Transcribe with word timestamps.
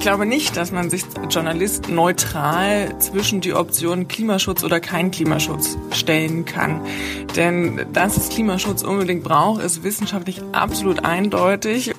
Ich 0.00 0.06
glaube 0.06 0.24
nicht, 0.24 0.56
dass 0.56 0.72
man 0.72 0.88
sich 0.88 1.04
als 1.20 1.34
Journalist 1.34 1.90
neutral 1.90 2.98
zwischen 3.00 3.42
die 3.42 3.52
Option 3.52 4.08
Klimaschutz 4.08 4.64
oder 4.64 4.80
kein 4.80 5.10
Klimaschutz 5.10 5.76
stellen 5.92 6.46
kann. 6.46 6.80
Denn 7.36 7.84
dass 7.92 8.16
es 8.16 8.30
Klimaschutz 8.30 8.82
unbedingt 8.82 9.22
braucht, 9.22 9.62
ist 9.62 9.84
wissenschaftlich 9.84 10.40
absolut 10.52 11.04
eindeutig. 11.04 11.92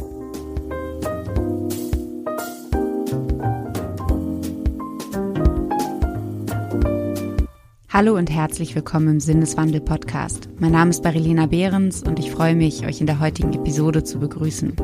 Hallo 7.94 8.16
und 8.16 8.32
herzlich 8.32 8.74
willkommen 8.74 9.10
im 9.10 9.20
Sinneswandel-Podcast. 9.20 10.50
Mein 10.58 10.72
Name 10.72 10.90
ist 10.90 11.04
Barilena 11.04 11.46
Behrens 11.46 12.02
und 12.02 12.18
ich 12.18 12.32
freue 12.32 12.56
mich, 12.56 12.84
euch 12.88 13.00
in 13.00 13.06
der 13.06 13.20
heutigen 13.20 13.54
Episode 13.54 14.04
zu 14.04 14.18
begrüßen. 14.18 14.76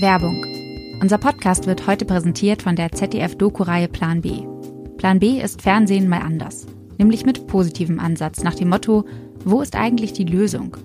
Werbung. 0.00 0.59
Unser 1.00 1.18
Podcast 1.18 1.66
wird 1.66 1.86
heute 1.86 2.04
präsentiert 2.04 2.62
von 2.62 2.76
der 2.76 2.92
ZDF-Doku-Reihe 2.92 3.88
Plan 3.88 4.20
B. 4.20 4.42
Plan 4.98 5.18
B 5.18 5.40
ist 5.40 5.62
Fernsehen 5.62 6.08
mal 6.08 6.20
anders, 6.20 6.66
nämlich 6.98 7.24
mit 7.24 7.46
positivem 7.46 7.98
Ansatz 7.98 8.42
nach 8.42 8.54
dem 8.54 8.68
Motto, 8.68 9.04
wo 9.44 9.62
ist 9.62 9.76
eigentlich 9.76 10.12
die 10.12 10.24
Lösung? 10.24 10.76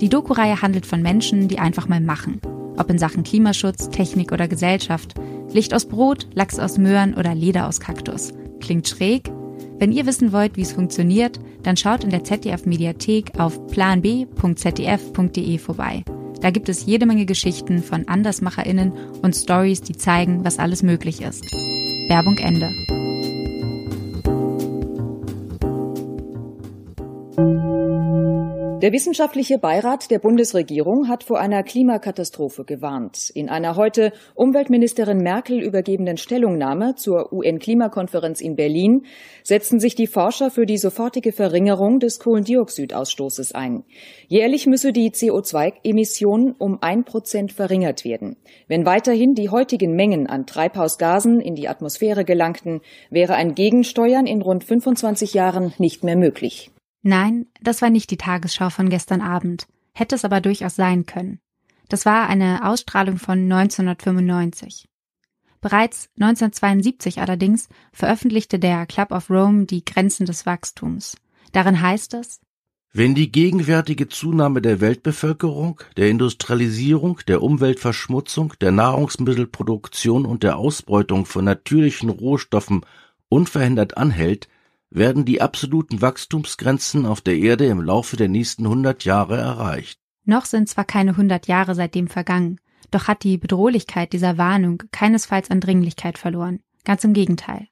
Die 0.00 0.08
Doku-Reihe 0.08 0.62
handelt 0.62 0.86
von 0.86 1.02
Menschen, 1.02 1.48
die 1.48 1.58
einfach 1.58 1.88
mal 1.88 2.00
machen, 2.00 2.40
ob 2.78 2.88
in 2.90 2.98
Sachen 2.98 3.22
Klimaschutz, 3.22 3.90
Technik 3.90 4.32
oder 4.32 4.48
Gesellschaft, 4.48 5.14
Licht 5.52 5.74
aus 5.74 5.84
Brot, 5.86 6.28
Lachs 6.34 6.58
aus 6.58 6.78
Möhren 6.78 7.14
oder 7.14 7.34
Leder 7.34 7.68
aus 7.68 7.80
Kaktus– 7.80 8.32
Klingt 8.60 8.86
schräg? 8.86 9.30
Wenn 9.78 9.92
ihr 9.92 10.06
wissen 10.06 10.32
wollt, 10.32 10.56
wie 10.56 10.62
es 10.62 10.72
funktioniert, 10.72 11.40
dann 11.62 11.76
schaut 11.76 12.04
in 12.04 12.10
der 12.10 12.24
ZDF-Mediathek 12.24 13.38
auf 13.38 13.66
planb.zdf.de 13.68 15.58
vorbei. 15.58 16.04
Da 16.40 16.50
gibt 16.50 16.68
es 16.68 16.86
jede 16.86 17.06
Menge 17.06 17.26
Geschichten 17.26 17.82
von 17.82 18.08
AndersmacherInnen 18.08 18.92
und 19.22 19.36
Stories, 19.36 19.82
die 19.82 19.96
zeigen, 19.96 20.44
was 20.44 20.58
alles 20.58 20.82
möglich 20.82 21.20
ist. 21.22 21.44
Werbung 22.08 22.38
Ende. 22.38 22.99
Der 28.80 28.92
wissenschaftliche 28.92 29.58
Beirat 29.58 30.10
der 30.10 30.20
Bundesregierung 30.20 31.06
hat 31.06 31.22
vor 31.22 31.38
einer 31.38 31.62
Klimakatastrophe 31.62 32.64
gewarnt. 32.64 33.28
In 33.34 33.50
einer 33.50 33.76
heute 33.76 34.10
Umweltministerin 34.34 35.18
Merkel 35.18 35.60
übergebenen 35.60 36.16
Stellungnahme 36.16 36.94
zur 36.94 37.30
UN-Klimakonferenz 37.30 38.40
in 38.40 38.56
Berlin 38.56 39.04
setzen 39.42 39.80
sich 39.80 39.96
die 39.96 40.06
Forscher 40.06 40.50
für 40.50 40.64
die 40.64 40.78
sofortige 40.78 41.32
Verringerung 41.32 41.98
des 41.98 42.20
Kohlendioxidausstoßes 42.20 43.52
ein. 43.52 43.84
Jährlich 44.28 44.66
müsse 44.66 44.92
die 44.92 45.10
CO2-Emission 45.10 46.54
um 46.56 46.78
ein 46.80 47.04
Prozent 47.04 47.52
verringert 47.52 48.06
werden. 48.06 48.36
Wenn 48.66 48.86
weiterhin 48.86 49.34
die 49.34 49.50
heutigen 49.50 49.94
Mengen 49.94 50.26
an 50.26 50.46
Treibhausgasen 50.46 51.42
in 51.42 51.54
die 51.54 51.68
Atmosphäre 51.68 52.24
gelangten, 52.24 52.80
wäre 53.10 53.34
ein 53.34 53.54
Gegensteuern 53.54 54.24
in 54.24 54.40
rund 54.40 54.64
25 54.64 55.34
Jahren 55.34 55.74
nicht 55.76 56.02
mehr 56.02 56.16
möglich. 56.16 56.70
Nein, 57.02 57.46
das 57.60 57.82
war 57.82 57.90
nicht 57.90 58.10
die 58.10 58.16
Tagesschau 58.16 58.70
von 58.70 58.88
gestern 58.88 59.20
Abend, 59.20 59.66
hätte 59.92 60.14
es 60.14 60.24
aber 60.24 60.40
durchaus 60.40 60.76
sein 60.76 61.06
können. 61.06 61.40
Das 61.88 62.06
war 62.06 62.28
eine 62.28 62.66
Ausstrahlung 62.66 63.18
von 63.18 63.50
1995. 63.50 64.88
Bereits 65.60 66.08
1972 66.18 67.20
allerdings 67.20 67.68
veröffentlichte 67.92 68.58
der 68.58 68.86
Club 68.86 69.12
of 69.12 69.28
Rome 69.28 69.66
die 69.66 69.84
Grenzen 69.84 70.24
des 70.24 70.46
Wachstums. 70.46 71.16
Darin 71.52 71.80
heißt 71.80 72.14
es, 72.14 72.40
wenn 72.92 73.14
die 73.14 73.30
gegenwärtige 73.30 74.08
Zunahme 74.08 74.60
der 74.60 74.80
Weltbevölkerung, 74.80 75.80
der 75.96 76.10
Industrialisierung, 76.10 77.20
der 77.28 77.40
Umweltverschmutzung, 77.40 78.54
der 78.60 78.72
Nahrungsmittelproduktion 78.72 80.26
und 80.26 80.42
der 80.42 80.56
Ausbeutung 80.56 81.24
von 81.24 81.44
natürlichen 81.44 82.10
Rohstoffen 82.10 82.84
unverhindert 83.28 83.96
anhält, 83.96 84.48
werden 84.90 85.24
die 85.24 85.40
absoluten 85.40 86.02
Wachstumsgrenzen 86.02 87.06
auf 87.06 87.20
der 87.20 87.36
Erde 87.36 87.66
im 87.66 87.80
Laufe 87.80 88.16
der 88.16 88.28
nächsten 88.28 88.64
100 88.64 89.04
Jahre 89.04 89.36
erreicht. 89.36 89.98
Noch 90.24 90.44
sind 90.44 90.68
zwar 90.68 90.84
keine 90.84 91.12
100 91.12 91.46
Jahre 91.46 91.74
seitdem 91.74 92.08
vergangen, 92.08 92.60
doch 92.90 93.06
hat 93.06 93.22
die 93.22 93.38
Bedrohlichkeit 93.38 94.12
dieser 94.12 94.36
Warnung 94.36 94.82
keinesfalls 94.90 95.50
an 95.50 95.60
Dringlichkeit 95.60 96.18
verloren. 96.18 96.60
Ganz 96.84 97.04
im 97.04 97.12
Gegenteil. 97.12 97.68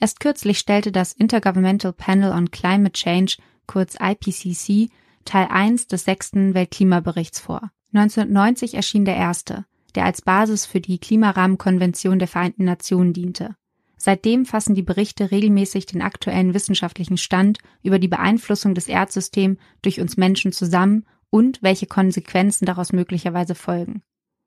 Erst 0.00 0.20
kürzlich 0.20 0.58
stellte 0.58 0.90
das 0.90 1.12
Intergovernmental 1.12 1.92
Panel 1.92 2.32
on 2.32 2.50
Climate 2.50 2.92
Change, 2.92 3.36
kurz 3.66 3.96
IPCC, 4.00 4.90
Teil 5.24 5.48
1 5.50 5.86
des 5.86 6.04
sechsten 6.04 6.54
Weltklimaberichts 6.54 7.40
vor. 7.40 7.70
1990 7.92 8.74
erschien 8.74 9.04
der 9.04 9.16
erste, 9.16 9.64
der 9.94 10.04
als 10.04 10.22
Basis 10.22 10.66
für 10.66 10.80
die 10.80 10.98
Klimarahmenkonvention 10.98 12.18
der 12.18 12.28
Vereinten 12.28 12.64
Nationen 12.64 13.12
diente. 13.12 13.56
Seitdem 14.04 14.44
fassen 14.44 14.74
die 14.74 14.82
Berichte 14.82 15.30
regelmäßig 15.30 15.86
den 15.86 16.02
aktuellen 16.02 16.52
wissenschaftlichen 16.52 17.16
Stand 17.16 17.60
über 17.82 17.98
die 17.98 18.06
Beeinflussung 18.06 18.74
des 18.74 18.86
Erdsystems 18.86 19.56
durch 19.80 19.98
uns 19.98 20.18
Menschen 20.18 20.52
zusammen 20.52 21.06
und 21.30 21.62
welche 21.62 21.86
Konsequenzen 21.86 22.66
daraus 22.66 22.92
möglicherweise 22.92 23.54
folgen. 23.54 24.02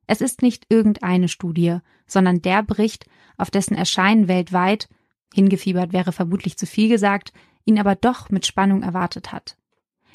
Es 0.05 0.21
ist 0.21 0.43
nicht 0.43 0.67
irgendeine 0.69 1.27
Studie, 1.27 1.79
sondern 2.05 2.43
der 2.43 2.61
Bericht, 2.61 3.07
auf 3.35 3.49
dessen 3.49 3.75
Erscheinen 3.75 4.27
weltweit, 4.27 4.89
hingefiebert 5.33 5.91
wäre 5.91 6.11
vermutlich 6.11 6.55
zu 6.55 6.67
viel 6.67 6.87
gesagt, 6.87 7.33
ihn 7.65 7.79
aber 7.79 7.95
doch 7.95 8.29
mit 8.29 8.45
Spannung 8.45 8.83
erwartet 8.83 9.31
hat. 9.31 9.57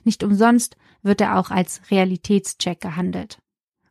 Nicht 0.04 0.22
umsonst 0.22 0.76
wird 1.02 1.20
er 1.20 1.36
auch 1.36 1.50
als 1.50 1.82
Realitätscheck 1.90 2.80
gehandelt. 2.80 3.41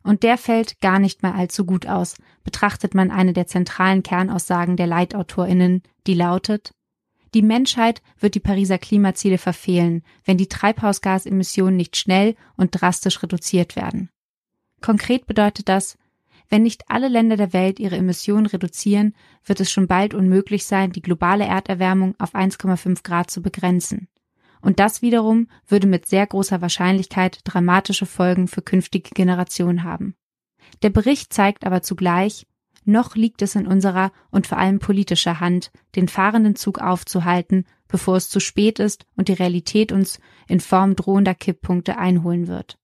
Und 0.02 0.22
der 0.22 0.36
fällt 0.36 0.80
gar 0.80 0.98
nicht 0.98 1.22
mal 1.22 1.32
allzu 1.32 1.64
gut 1.64 1.86
aus, 1.86 2.16
betrachtet 2.44 2.94
man 2.94 3.10
eine 3.10 3.32
der 3.32 3.46
zentralen 3.46 4.02
Kernaussagen 4.02 4.76
der 4.76 4.86
Leitautorinnen, 4.86 5.82
die 6.06 6.14
lautet 6.14 6.74
Die 7.34 7.42
Menschheit 7.42 8.02
wird 8.18 8.34
die 8.34 8.40
Pariser 8.40 8.78
Klimaziele 8.78 9.38
verfehlen, 9.38 10.02
wenn 10.24 10.38
die 10.38 10.48
Treibhausgasemissionen 10.48 11.76
nicht 11.76 11.96
schnell 11.96 12.34
und 12.56 12.70
drastisch 12.72 13.22
reduziert 13.22 13.76
werden. 13.76 14.10
Konkret 14.80 15.26
bedeutet 15.26 15.68
das, 15.68 15.96
wenn 16.52 16.64
nicht 16.64 16.90
alle 16.90 17.08
Länder 17.08 17.38
der 17.38 17.54
Welt 17.54 17.80
ihre 17.80 17.96
Emissionen 17.96 18.44
reduzieren, 18.44 19.14
wird 19.42 19.60
es 19.60 19.70
schon 19.70 19.86
bald 19.86 20.12
unmöglich 20.12 20.66
sein, 20.66 20.92
die 20.92 21.00
globale 21.00 21.44
Erderwärmung 21.44 22.14
auf 22.18 22.34
1,5 22.34 23.02
Grad 23.02 23.30
zu 23.30 23.40
begrenzen. 23.40 24.08
Und 24.62 24.78
das 24.78 25.02
wiederum 25.02 25.48
würde 25.66 25.86
mit 25.86 26.06
sehr 26.06 26.26
großer 26.26 26.62
Wahrscheinlichkeit 26.62 27.40
dramatische 27.44 28.06
Folgen 28.06 28.48
für 28.48 28.62
künftige 28.62 29.10
Generationen 29.10 29.82
haben. 29.82 30.14
Der 30.82 30.90
Bericht 30.90 31.32
zeigt 31.32 31.66
aber 31.66 31.82
zugleich, 31.82 32.46
noch 32.84 33.14
liegt 33.14 33.42
es 33.42 33.54
in 33.54 33.66
unserer 33.66 34.12
und 34.30 34.46
vor 34.46 34.58
allem 34.58 34.78
politischer 34.78 35.40
Hand, 35.40 35.70
den 35.94 36.08
fahrenden 36.08 36.56
Zug 36.56 36.78
aufzuhalten, 36.78 37.66
bevor 37.86 38.16
es 38.16 38.28
zu 38.28 38.40
spät 38.40 38.78
ist 38.78 39.06
und 39.16 39.28
die 39.28 39.34
Realität 39.34 39.92
uns 39.92 40.18
in 40.48 40.60
Form 40.60 40.96
drohender 40.96 41.34
Kipppunkte 41.34 41.98
einholen 41.98 42.48
wird. 42.48 42.78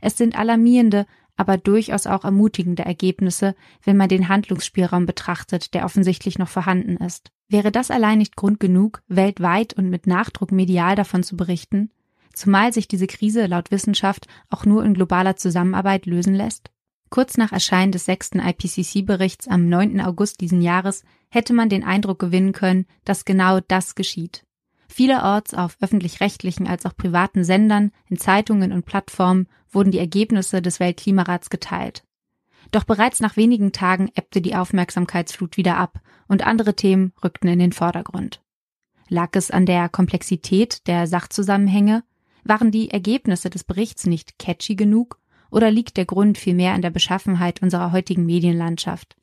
Es 0.00 0.16
sind 0.16 0.36
alarmierende, 0.38 1.06
aber 1.40 1.56
durchaus 1.56 2.06
auch 2.06 2.24
ermutigende 2.24 2.84
Ergebnisse, 2.84 3.54
wenn 3.82 3.96
man 3.96 4.10
den 4.10 4.28
Handlungsspielraum 4.28 5.06
betrachtet, 5.06 5.72
der 5.72 5.86
offensichtlich 5.86 6.38
noch 6.38 6.50
vorhanden 6.50 6.98
ist. 6.98 7.30
Wäre 7.48 7.72
das 7.72 7.90
allein 7.90 8.18
nicht 8.18 8.36
Grund 8.36 8.60
genug, 8.60 9.02
weltweit 9.08 9.72
und 9.72 9.88
mit 9.88 10.06
Nachdruck 10.06 10.52
medial 10.52 10.96
davon 10.96 11.22
zu 11.22 11.38
berichten? 11.38 11.90
Zumal 12.34 12.74
sich 12.74 12.88
diese 12.88 13.06
Krise 13.06 13.46
laut 13.46 13.70
Wissenschaft 13.70 14.26
auch 14.50 14.66
nur 14.66 14.84
in 14.84 14.92
globaler 14.92 15.36
Zusammenarbeit 15.36 16.04
lösen 16.04 16.34
lässt? 16.34 16.70
Kurz 17.08 17.38
nach 17.38 17.52
Erscheinen 17.52 17.90
des 17.90 18.04
sechsten 18.04 18.38
IPCC-Berichts 18.38 19.48
am 19.48 19.66
9. 19.66 20.02
August 20.02 20.42
diesen 20.42 20.60
Jahres 20.60 21.04
hätte 21.30 21.54
man 21.54 21.70
den 21.70 21.84
Eindruck 21.84 22.18
gewinnen 22.18 22.52
können, 22.52 22.84
dass 23.06 23.24
genau 23.24 23.60
das 23.60 23.94
geschieht. 23.94 24.44
Vielerorts 24.90 25.54
auf 25.54 25.76
öffentlich-rechtlichen 25.80 26.66
als 26.66 26.84
auch 26.84 26.96
privaten 26.96 27.44
Sendern, 27.44 27.92
in 28.08 28.18
Zeitungen 28.18 28.72
und 28.72 28.84
Plattformen 28.84 29.46
wurden 29.70 29.92
die 29.92 30.00
Ergebnisse 30.00 30.60
des 30.60 30.80
Weltklimarats 30.80 31.48
geteilt. 31.48 32.02
Doch 32.72 32.82
bereits 32.82 33.20
nach 33.20 33.36
wenigen 33.36 33.70
Tagen 33.70 34.10
ebbte 34.16 34.40
die 34.40 34.56
Aufmerksamkeitsflut 34.56 35.56
wieder 35.56 35.76
ab 35.76 36.00
und 36.26 36.44
andere 36.44 36.74
Themen 36.74 37.12
rückten 37.22 37.48
in 37.48 37.60
den 37.60 37.72
Vordergrund. 37.72 38.42
Lag 39.08 39.30
es 39.34 39.52
an 39.52 39.64
der 39.64 39.88
Komplexität 39.88 40.86
der 40.88 41.06
Sachzusammenhänge? 41.06 42.02
Waren 42.42 42.72
die 42.72 42.90
Ergebnisse 42.90 43.48
des 43.48 43.62
Berichts 43.62 44.06
nicht 44.06 44.40
catchy 44.40 44.74
genug? 44.74 45.20
Oder 45.52 45.70
liegt 45.70 45.98
der 45.98 46.04
Grund 46.04 46.36
vielmehr 46.36 46.74
an 46.74 46.82
der 46.82 46.90
Beschaffenheit 46.90 47.62
unserer 47.62 47.92
heutigen 47.92 48.26
Medienlandschaft? 48.26 49.16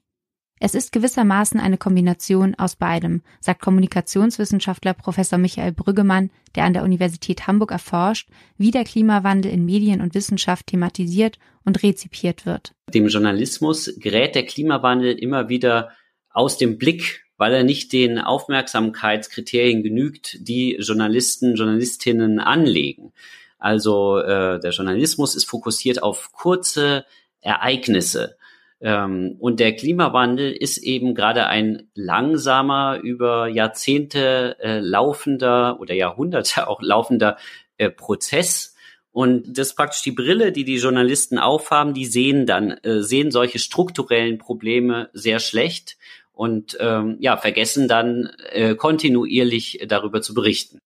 Es 0.59 0.73
ist 0.73 0.91
gewissermaßen 0.91 1.59
eine 1.59 1.77
Kombination 1.77 2.55
aus 2.55 2.75
beidem, 2.75 3.21
sagt 3.39 3.61
Kommunikationswissenschaftler 3.61 4.93
Professor 4.93 5.37
Michael 5.37 5.71
Brüggemann, 5.71 6.31
der 6.55 6.63
an 6.63 6.73
der 6.73 6.83
Universität 6.83 7.45
Hamburg 7.45 7.71
erforscht, 7.71 8.29
wie 8.57 8.71
der 8.71 8.83
Klimawandel 8.83 9.51
in 9.51 9.65
Medien 9.65 10.01
und 10.01 10.15
Wissenschaft 10.15 10.67
thematisiert 10.67 11.37
und 11.63 11.83
rezipiert 11.83 12.47
wird. 12.47 12.73
Dem 12.91 13.07
Journalismus 13.07 13.93
gerät 13.97 14.33
der 14.33 14.45
Klimawandel 14.45 15.13
immer 15.13 15.47
wieder 15.47 15.91
aus 16.31 16.57
dem 16.57 16.79
Blick, 16.79 17.25
weil 17.37 17.53
er 17.53 17.63
nicht 17.63 17.93
den 17.93 18.17
Aufmerksamkeitskriterien 18.17 19.83
genügt, 19.83 20.37
die 20.39 20.77
Journalisten, 20.79 21.55
Journalistinnen 21.55 22.39
anlegen. 22.39 23.13
Also 23.59 24.17
äh, 24.17 24.59
der 24.59 24.71
Journalismus 24.71 25.35
ist 25.35 25.45
fokussiert 25.45 26.01
auf 26.01 26.31
kurze 26.31 27.05
Ereignisse 27.41 28.36
und 28.79 29.59
der 29.59 29.75
Klimawandel 29.75 30.51
ist 30.51 30.77
eben 30.77 31.15
gerade 31.15 31.47
ein 31.47 31.89
langsamer, 31.95 32.99
über 33.01 33.47
Jahrzehnte 33.47 34.55
äh, 34.59 34.79
laufender 34.79 35.79
oder 35.79 35.95
Jahrhunderte 35.95 36.67
auch 36.67 36.81
laufender 36.81 37.37
äh, 37.77 37.89
Prozess. 37.89 38.75
Und 39.11 39.57
das 39.57 39.69
ist 39.69 39.75
praktisch 39.75 40.03
die 40.03 40.11
Brille, 40.11 40.51
die 40.51 40.63
die 40.63 40.77
Journalisten 40.77 41.39
aufhaben, 41.39 41.95
die 41.95 42.05
sehen 42.05 42.45
dann, 42.45 42.71
äh, 42.83 43.01
sehen 43.01 43.31
solche 43.31 43.57
strukturellen 43.57 44.37
Probleme 44.37 45.09
sehr 45.13 45.39
schlecht 45.39 45.97
und 46.31 46.77
ähm, 46.79 47.17
ja, 47.19 47.35
vergessen 47.35 47.87
dann 47.87 48.29
äh, 48.51 48.75
kontinuierlich 48.75 49.85
darüber 49.87 50.21
zu 50.21 50.35
berichten. 50.35 50.77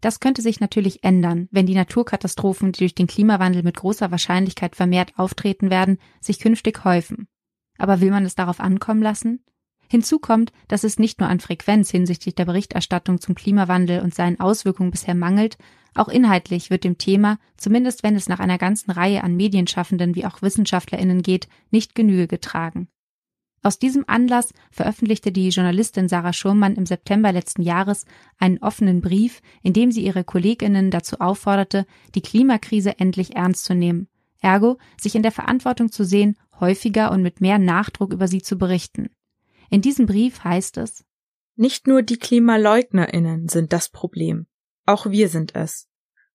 Das 0.00 0.20
könnte 0.20 0.42
sich 0.42 0.60
natürlich 0.60 1.02
ändern, 1.02 1.48
wenn 1.50 1.66
die 1.66 1.74
Naturkatastrophen, 1.74 2.72
die 2.72 2.80
durch 2.80 2.94
den 2.94 3.06
Klimawandel 3.08 3.62
mit 3.62 3.76
großer 3.76 4.12
Wahrscheinlichkeit 4.12 4.76
vermehrt 4.76 5.12
auftreten 5.16 5.70
werden, 5.70 5.98
sich 6.20 6.38
künftig 6.38 6.84
häufen. 6.84 7.28
Aber 7.82 8.00
will 8.00 8.12
man 8.12 8.24
es 8.24 8.36
darauf 8.36 8.60
ankommen 8.60 9.02
lassen? 9.02 9.40
Hinzu 9.88 10.20
kommt, 10.20 10.52
dass 10.68 10.84
es 10.84 11.00
nicht 11.00 11.18
nur 11.18 11.28
an 11.28 11.40
Frequenz 11.40 11.90
hinsichtlich 11.90 12.36
der 12.36 12.44
Berichterstattung 12.44 13.20
zum 13.20 13.34
Klimawandel 13.34 14.02
und 14.02 14.14
seinen 14.14 14.38
Auswirkungen 14.38 14.92
bisher 14.92 15.16
mangelt, 15.16 15.58
auch 15.96 16.06
inhaltlich 16.06 16.70
wird 16.70 16.84
dem 16.84 16.96
Thema, 16.96 17.40
zumindest 17.56 18.04
wenn 18.04 18.14
es 18.14 18.28
nach 18.28 18.38
einer 18.38 18.56
ganzen 18.56 18.92
Reihe 18.92 19.24
an 19.24 19.34
Medienschaffenden 19.34 20.14
wie 20.14 20.24
auch 20.24 20.42
Wissenschaftlerinnen 20.42 21.22
geht, 21.22 21.48
nicht 21.72 21.96
Genüge 21.96 22.28
getragen. 22.28 22.86
Aus 23.64 23.80
diesem 23.80 24.04
Anlass 24.06 24.54
veröffentlichte 24.70 25.32
die 25.32 25.48
Journalistin 25.48 26.08
Sarah 26.08 26.32
Schurmann 26.32 26.76
im 26.76 26.86
September 26.86 27.32
letzten 27.32 27.62
Jahres 27.62 28.06
einen 28.38 28.58
offenen 28.58 29.00
Brief, 29.00 29.40
in 29.64 29.72
dem 29.72 29.90
sie 29.90 30.04
ihre 30.04 30.22
Kolleginnen 30.22 30.92
dazu 30.92 31.18
aufforderte, 31.18 31.84
die 32.14 32.22
Klimakrise 32.22 33.00
endlich 33.00 33.34
ernst 33.34 33.64
zu 33.64 33.74
nehmen, 33.74 34.06
ergo 34.40 34.78
sich 35.00 35.16
in 35.16 35.24
der 35.24 35.32
Verantwortung 35.32 35.90
zu 35.90 36.04
sehen, 36.04 36.36
häufiger 36.62 37.10
und 37.10 37.20
mit 37.20 37.42
mehr 37.42 37.58
Nachdruck 37.58 38.14
über 38.14 38.26
sie 38.26 38.40
zu 38.40 38.56
berichten. 38.56 39.10
In 39.68 39.82
diesem 39.82 40.06
Brief 40.06 40.42
heißt 40.42 40.78
es 40.78 41.04
Nicht 41.56 41.86
nur 41.86 42.02
die 42.02 42.16
Klimaleugnerinnen 42.16 43.48
sind 43.48 43.74
das 43.74 43.90
Problem, 43.90 44.46
auch 44.86 45.10
wir 45.10 45.28
sind 45.28 45.54
es. 45.54 45.88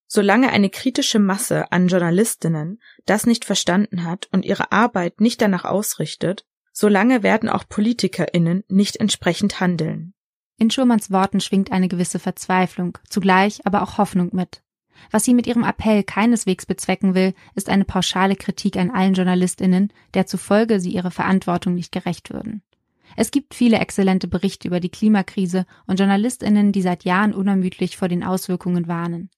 Solange 0.06 0.50
eine 0.50 0.70
kritische 0.70 1.18
Masse 1.18 1.72
an 1.72 1.88
Journalistinnen 1.88 2.80
das 3.04 3.26
nicht 3.26 3.44
verstanden 3.44 4.04
hat 4.04 4.28
und 4.32 4.44
ihre 4.44 4.70
Arbeit 4.72 5.20
nicht 5.20 5.42
danach 5.42 5.64
ausrichtet, 5.64 6.46
solange 6.72 7.22
werden 7.22 7.48
auch 7.48 7.68
PolitikerInnen 7.68 8.64
nicht 8.68 8.96
entsprechend 8.96 9.60
handeln. 9.60 10.14
In 10.56 10.70
Schurmanns 10.70 11.10
Worten 11.10 11.40
schwingt 11.40 11.72
eine 11.72 11.88
gewisse 11.88 12.18
Verzweiflung, 12.18 12.98
zugleich 13.08 13.66
aber 13.66 13.82
auch 13.82 13.98
Hoffnung 13.98 14.30
mit. 14.32 14.62
Was 15.10 15.24
sie 15.24 15.34
mit 15.34 15.46
ihrem 15.46 15.64
Appell 15.64 16.02
keineswegs 16.02 16.66
bezwecken 16.66 17.14
will, 17.14 17.34
ist 17.54 17.68
eine 17.68 17.84
pauschale 17.84 18.36
Kritik 18.36 18.76
an 18.76 18.90
allen 18.90 19.14
JournalistInnen, 19.14 19.92
der 20.14 20.26
zufolge 20.26 20.80
sie 20.80 20.90
ihre 20.90 21.10
Verantwortung 21.10 21.74
nicht 21.74 21.92
gerecht 21.92 22.32
würden. 22.32 22.62
Es 23.16 23.30
gibt 23.30 23.54
viele 23.54 23.78
exzellente 23.78 24.28
Berichte 24.28 24.68
über 24.68 24.80
die 24.80 24.90
Klimakrise 24.90 25.66
und 25.86 25.98
JournalistInnen, 25.98 26.72
die 26.72 26.82
seit 26.82 27.04
Jahren 27.04 27.34
unermüdlich 27.34 27.96
vor 27.96 28.08
den 28.08 28.22
Auswirkungen 28.22 28.86
warnen. 28.86 29.30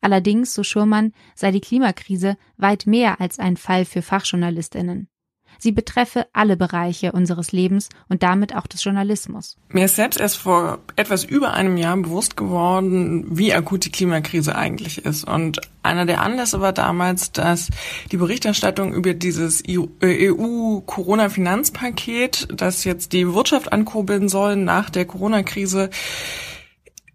Allerdings, 0.00 0.54
so 0.54 0.62
Schurmann, 0.62 1.12
sei 1.34 1.50
die 1.50 1.60
Klimakrise 1.60 2.36
weit 2.56 2.86
mehr 2.86 3.20
als 3.20 3.38
ein 3.38 3.56
Fall 3.56 3.84
für 3.84 4.02
FachjournalistInnen. 4.02 5.08
Sie 5.58 5.72
betreffe 5.72 6.26
alle 6.32 6.56
Bereiche 6.56 7.12
unseres 7.12 7.52
Lebens 7.52 7.90
und 8.08 8.22
damit 8.22 8.54
auch 8.54 8.66
des 8.66 8.82
Journalismus. 8.84 9.58
Mir 9.70 9.84
ist 9.86 9.96
selbst 9.96 10.20
erst 10.20 10.36
vor 10.38 10.78
etwas 10.96 11.24
über 11.24 11.54
einem 11.54 11.76
Jahr 11.76 11.96
bewusst 11.96 12.36
geworden, 12.36 13.26
wie 13.30 13.52
akut 13.52 13.84
die 13.84 13.90
Klimakrise 13.90 14.54
eigentlich 14.54 15.04
ist. 15.04 15.24
Und 15.24 15.60
einer 15.82 16.06
der 16.06 16.22
Anlässe 16.22 16.60
war 16.60 16.72
damals, 16.72 17.32
dass 17.32 17.70
die 18.12 18.16
Berichterstattung 18.16 18.94
über 18.94 19.14
dieses 19.14 19.64
EU-Corona-Finanzpaket, 19.68 22.46
das 22.54 22.84
jetzt 22.84 23.12
die 23.12 23.34
Wirtschaft 23.34 23.72
ankurbeln 23.72 24.28
soll 24.28 24.54
nach 24.56 24.90
der 24.90 25.06
Corona-Krise, 25.06 25.90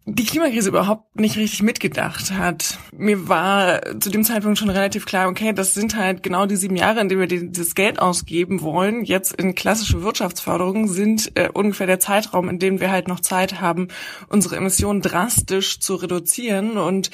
die 0.05 0.25
Klimakrise 0.25 0.67
überhaupt 0.67 1.17
nicht 1.17 1.37
richtig 1.37 1.63
mitgedacht 1.63 2.31
hat. 2.33 2.77
Mir 2.91 3.29
war 3.29 3.81
zu 4.01 4.09
dem 4.09 4.25
Zeitpunkt 4.25 4.59
schon 4.59 4.69
relativ 4.69 5.05
klar, 5.05 5.29
okay, 5.29 5.53
das 5.53 5.73
sind 5.73 5.95
halt 5.95 6.23
genau 6.23 6.45
die 6.45 6.57
sieben 6.57 6.75
Jahre, 6.75 6.99
in 6.99 7.07
denen 7.07 7.21
wir 7.21 7.27
dieses 7.27 7.73
Geld 7.73 7.99
ausgeben 7.99 8.61
wollen. 8.61 9.05
Jetzt 9.05 9.33
in 9.33 9.55
klassische 9.55 10.03
Wirtschaftsförderung 10.03 10.89
sind 10.89 11.31
äh, 11.35 11.49
ungefähr 11.53 11.87
der 11.87 12.01
Zeitraum, 12.01 12.49
in 12.49 12.59
dem 12.59 12.81
wir 12.81 12.91
halt 12.91 13.07
noch 13.07 13.21
Zeit 13.21 13.61
haben, 13.61 13.87
unsere 14.27 14.57
Emissionen 14.57 15.01
drastisch 15.01 15.79
zu 15.79 15.95
reduzieren. 15.95 16.77
Und 16.77 17.09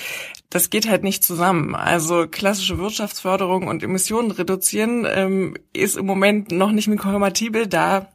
das 0.49 0.71
geht 0.71 0.89
halt 0.89 1.03
nicht 1.03 1.23
zusammen. 1.23 1.75
Also 1.75 2.25
klassische 2.27 2.79
Wirtschaftsförderung 2.79 3.67
und 3.67 3.83
Emissionen 3.83 4.31
reduzieren 4.31 5.05
ähm, 5.07 5.55
ist 5.73 5.95
im 5.95 6.07
Moment 6.07 6.51
noch 6.51 6.71
nicht 6.71 6.87
mehr 6.87 6.97
kompatibel, 6.97 7.67
da 7.67 8.09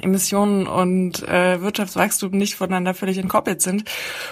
Emissionen 0.00 0.66
und 0.66 1.22
äh, 1.28 1.60
Wirtschaftswachstum 1.60 2.32
nicht 2.32 2.56
voneinander 2.56 2.94
völlig 2.94 3.18
entkoppelt 3.18 3.60
sind. 3.60 3.84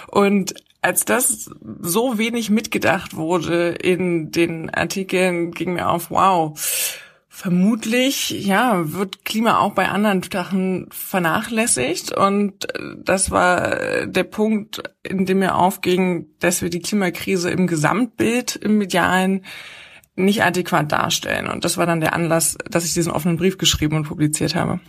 Und 0.07 0.55
als 0.81 1.05
das 1.05 1.51
so 1.81 2.17
wenig 2.17 2.49
mitgedacht 2.49 3.15
wurde 3.15 3.69
in 3.69 4.31
den 4.31 4.69
Artikeln, 4.71 5.51
ging 5.51 5.73
mir 5.73 5.89
auf, 5.89 6.09
wow, 6.09 6.59
vermutlich, 7.27 8.29
ja, 8.31 8.93
wird 8.93 9.23
Klima 9.23 9.59
auch 9.59 9.73
bei 9.73 9.89
anderen 9.89 10.21
Sachen 10.23 10.87
vernachlässigt. 10.91 12.15
Und 12.15 12.67
das 12.97 13.31
war 13.31 14.05
der 14.05 14.23
Punkt, 14.23 14.83
in 15.03 15.25
dem 15.25 15.39
mir 15.39 15.55
aufging, 15.55 16.27
dass 16.39 16.61
wir 16.61 16.69
die 16.69 16.81
Klimakrise 16.81 17.49
im 17.49 17.67
Gesamtbild 17.67 18.55
im 18.55 18.77
Medialen 18.77 19.45
nicht 20.15 20.43
adäquat 20.43 20.91
darstellen. 20.91 21.47
Und 21.47 21.63
das 21.63 21.77
war 21.77 21.85
dann 21.85 22.01
der 22.01 22.13
Anlass, 22.13 22.57
dass 22.69 22.85
ich 22.85 22.93
diesen 22.93 23.11
offenen 23.11 23.37
Brief 23.37 23.57
geschrieben 23.57 23.95
und 23.95 24.07
publiziert 24.07 24.55
habe. 24.55 24.79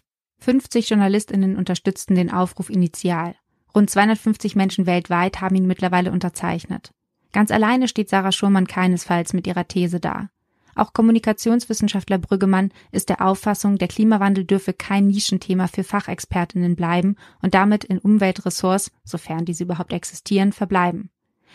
50 0.42 0.90
JournalistInnen 0.90 1.56
unterstützten 1.56 2.16
den 2.16 2.32
Aufruf 2.32 2.68
initial. 2.68 3.36
Rund 3.74 3.88
250 3.88 4.56
Menschen 4.56 4.86
weltweit 4.86 5.40
haben 5.40 5.54
ihn 5.54 5.68
mittlerweile 5.68 6.10
unterzeichnet. 6.10 6.92
Ganz 7.32 7.52
alleine 7.52 7.86
steht 7.86 8.08
Sarah 8.08 8.32
Schurmann 8.32 8.66
keinesfalls 8.66 9.32
mit 9.32 9.46
ihrer 9.46 9.68
These 9.68 10.00
da. 10.00 10.28
Auch 10.74 10.92
Kommunikationswissenschaftler 10.92 12.18
Brüggemann 12.18 12.72
ist 12.90 13.08
der 13.08 13.24
Auffassung, 13.24 13.78
der 13.78 13.88
Klimawandel 13.88 14.44
dürfe 14.44 14.72
kein 14.72 15.06
Nischenthema 15.06 15.68
für 15.68 15.84
Fachexpertinnen 15.84 16.74
bleiben 16.74 17.16
und 17.40 17.54
damit 17.54 17.84
in 17.84 17.98
Umweltressorts, 17.98 18.90
sofern 19.04 19.44
diese 19.44 19.64
überhaupt 19.64 19.92
existieren, 19.92 20.52
verbleiben. 20.52 21.11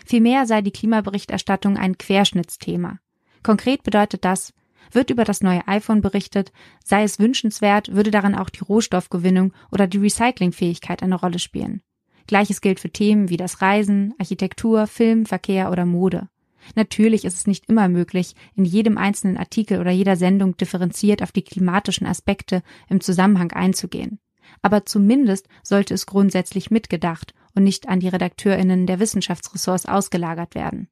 Vielmehr 0.05 0.45
sei 0.45 0.61
die 0.61 0.71
Klimaberichterstattung 0.71 1.77
ein 1.77 1.97
Querschnittsthema. 1.97 2.99
Konkret 3.43 3.83
bedeutet 3.83 4.23
das, 4.23 4.53
wird 4.91 5.09
über 5.09 5.23
das 5.23 5.41
neue 5.41 5.67
iPhone 5.67 6.01
berichtet, 6.01 6.51
sei 6.83 7.03
es 7.03 7.19
wünschenswert, 7.19 7.93
würde 7.93 8.11
daran 8.11 8.35
auch 8.35 8.49
die 8.49 8.63
Rohstoffgewinnung 8.63 9.53
oder 9.71 9.87
die 9.87 9.97
Recyclingfähigkeit 9.97 11.03
eine 11.03 11.15
Rolle 11.15 11.39
spielen. 11.39 11.81
Gleiches 12.27 12.61
gilt 12.61 12.79
für 12.79 12.89
Themen 12.89 13.29
wie 13.29 13.37
das 13.37 13.61
Reisen, 13.61 14.13
Architektur, 14.19 14.87
Film, 14.87 15.25
Verkehr 15.25 15.71
oder 15.71 15.85
Mode. 15.85 16.27
Natürlich 16.75 17.23
ist 17.23 17.35
es 17.35 17.47
nicht 17.47 17.69
immer 17.69 17.87
möglich, 17.87 18.35
in 18.55 18.65
jedem 18.65 18.97
einzelnen 18.97 19.37
Artikel 19.37 19.79
oder 19.79 19.91
jeder 19.91 20.17
Sendung 20.17 20.57
differenziert 20.57 21.23
auf 21.23 21.31
die 21.31 21.43
klimatischen 21.43 22.05
Aspekte 22.05 22.61
im 22.89 22.99
Zusammenhang 22.99 23.51
einzugehen. 23.53 24.19
Aber 24.61 24.85
zumindest 24.85 25.47
sollte 25.63 25.93
es 25.93 26.05
grundsätzlich 26.05 26.71
mitgedacht 26.71 27.33
und 27.55 27.63
nicht 27.63 27.87
an 27.87 27.99
die 27.99 28.09
Redakteurinnen 28.09 28.85
der 28.85 28.99
Wissenschaftsressorts 28.99 29.85
ausgelagert 29.85 30.55
werden. 30.55 30.89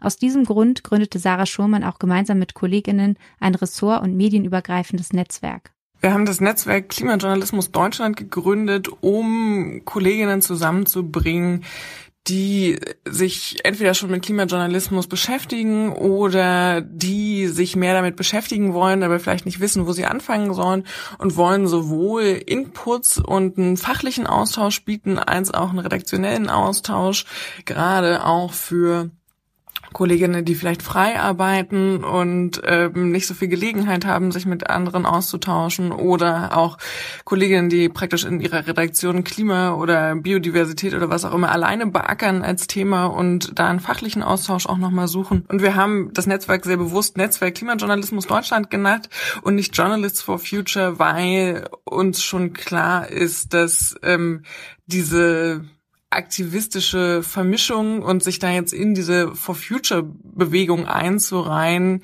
Aus 0.00 0.16
diesem 0.16 0.44
Grund 0.44 0.82
gründete 0.84 1.18
Sarah 1.18 1.46
Schurmann 1.46 1.84
auch 1.84 1.98
gemeinsam 1.98 2.38
mit 2.38 2.54
Kolleginnen 2.54 3.16
ein 3.38 3.54
ressort- 3.54 4.02
und 4.02 4.16
medienübergreifendes 4.16 5.12
Netzwerk. 5.12 5.72
Wir 6.00 6.14
haben 6.14 6.24
das 6.24 6.40
Netzwerk 6.40 6.88
Klimajournalismus 6.88 7.72
Deutschland 7.72 8.16
gegründet, 8.16 8.88
um 9.02 9.82
Kolleginnen 9.84 10.40
zusammenzubringen, 10.40 11.62
die 12.26 12.78
sich 13.06 13.64
entweder 13.64 13.94
schon 13.94 14.10
mit 14.10 14.22
Klimajournalismus 14.22 15.06
beschäftigen 15.06 15.92
oder 15.92 16.80
die 16.80 17.48
sich 17.48 17.76
mehr 17.76 17.94
damit 17.94 18.16
beschäftigen 18.16 18.72
wollen, 18.74 19.02
aber 19.02 19.18
vielleicht 19.18 19.46
nicht 19.46 19.60
wissen, 19.60 19.86
wo 19.86 19.92
sie 19.92 20.04
anfangen 20.04 20.54
sollen 20.54 20.84
und 21.18 21.36
wollen 21.36 21.66
sowohl 21.66 22.22
Inputs 22.22 23.18
und 23.18 23.58
einen 23.58 23.76
fachlichen 23.76 24.26
Austausch 24.26 24.84
bieten, 24.84 25.18
als 25.18 25.52
auch 25.52 25.70
einen 25.70 25.78
redaktionellen 25.78 26.50
Austausch, 26.50 27.24
gerade 27.64 28.24
auch 28.24 28.52
für 28.52 29.10
Kolleginnen, 29.92 30.44
die 30.44 30.54
vielleicht 30.54 30.82
frei 30.82 31.18
arbeiten 31.18 32.04
und 32.04 32.60
ähm, 32.64 33.10
nicht 33.10 33.26
so 33.26 33.34
viel 33.34 33.48
Gelegenheit 33.48 34.04
haben, 34.04 34.32
sich 34.32 34.46
mit 34.46 34.70
anderen 34.70 35.06
auszutauschen 35.06 35.92
oder 35.92 36.56
auch 36.56 36.78
Kolleginnen, 37.24 37.68
die 37.68 37.88
praktisch 37.88 38.24
in 38.24 38.40
ihrer 38.40 38.66
Redaktion 38.66 39.24
Klima 39.24 39.74
oder 39.74 40.14
Biodiversität 40.14 40.94
oder 40.94 41.10
was 41.10 41.24
auch 41.24 41.34
immer 41.34 41.50
alleine 41.50 41.86
beackern 41.86 42.42
als 42.42 42.66
Thema 42.66 43.06
und 43.06 43.58
da 43.58 43.68
einen 43.68 43.80
fachlichen 43.80 44.22
Austausch 44.22 44.66
auch 44.66 44.78
nochmal 44.78 45.08
suchen. 45.08 45.44
Und 45.48 45.62
wir 45.62 45.74
haben 45.74 46.10
das 46.12 46.26
Netzwerk 46.26 46.64
sehr 46.64 46.76
bewusst 46.76 47.16
Netzwerk 47.16 47.54
Klimajournalismus 47.54 48.26
Deutschland 48.26 48.70
genannt 48.70 49.08
und 49.42 49.54
nicht 49.54 49.76
Journalists 49.76 50.22
for 50.22 50.38
Future, 50.38 50.98
weil 50.98 51.68
uns 51.84 52.22
schon 52.22 52.52
klar 52.52 53.08
ist, 53.08 53.54
dass 53.54 53.96
ähm, 54.02 54.42
diese 54.86 55.64
aktivistische 56.10 57.22
Vermischung 57.22 58.02
und 58.02 58.22
sich 58.22 58.38
da 58.40 58.50
jetzt 58.50 58.72
in 58.72 58.94
diese 58.94 59.34
For 59.34 59.54
Future 59.54 60.02
Bewegung 60.02 60.86
einzureihen, 60.86 62.02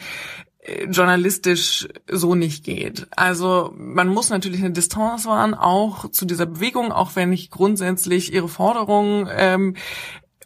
äh, 0.61 0.87
journalistisch 0.87 1.89
so 2.11 2.35
nicht 2.35 2.65
geht. 2.65 3.09
Also 3.17 3.75
man 3.77 4.09
muss 4.09 4.31
natürlich 4.31 4.61
eine 4.61 4.73
Distanz 4.73 5.27
wahren, 5.27 5.55
auch 5.55 6.11
zu 6.11 6.25
dieser 6.25 6.47
Bewegung, 6.47 6.93
auch 6.93 7.17
wenn 7.17 7.33
ich 7.33 7.51
grundsätzlich 7.51 8.33
ihre 8.33 8.49
Forderungen 8.49 9.29
ähm, 9.37 9.75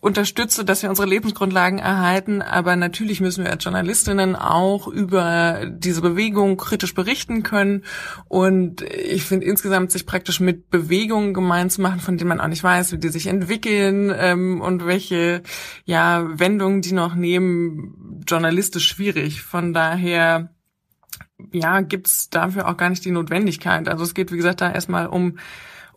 unterstütze, 0.00 0.64
dass 0.64 0.82
wir 0.82 0.88
unsere 0.88 1.06
Lebensgrundlagen 1.06 1.78
erhalten, 1.78 2.40
aber 2.40 2.74
natürlich 2.74 3.20
müssen 3.20 3.44
wir 3.44 3.50
als 3.50 3.62
Journalistinnen 3.62 4.34
auch 4.34 4.88
über 4.88 5.66
diese 5.66 6.00
Bewegung 6.00 6.56
kritisch 6.56 6.94
berichten 6.94 7.42
können. 7.42 7.84
Und 8.26 8.80
ich 8.82 9.24
finde 9.24 9.46
insgesamt 9.46 9.92
sich 9.92 10.06
praktisch 10.06 10.40
mit 10.40 10.70
Bewegungen 10.70 11.34
gemein 11.34 11.68
zu 11.68 11.82
machen, 11.82 12.00
von 12.00 12.16
denen 12.16 12.28
man 12.28 12.40
auch 12.40 12.48
nicht 12.48 12.64
weiß, 12.64 12.92
wie 12.92 12.98
die 12.98 13.10
sich 13.10 13.26
entwickeln 13.26 14.12
ähm, 14.16 14.62
und 14.62 14.86
welche 14.86 15.42
ja 15.84 16.26
Wendungen 16.32 16.80
die 16.80 16.92
noch 16.92 17.14
nehmen, 17.14 18.22
journalistisch 18.26 18.88
schwierig. 18.88 19.42
Von 19.42 19.74
daher 19.74 20.50
ja, 21.52 21.80
gibt's 21.80 22.30
dafür 22.30 22.68
auch 22.68 22.76
gar 22.76 22.88
nicht 22.88 23.04
die 23.04 23.10
Notwendigkeit. 23.10 23.88
Also 23.88 24.04
es 24.04 24.14
geht, 24.14 24.32
wie 24.32 24.36
gesagt, 24.36 24.60
da 24.60 24.72
erstmal 24.72 25.06
um 25.06 25.38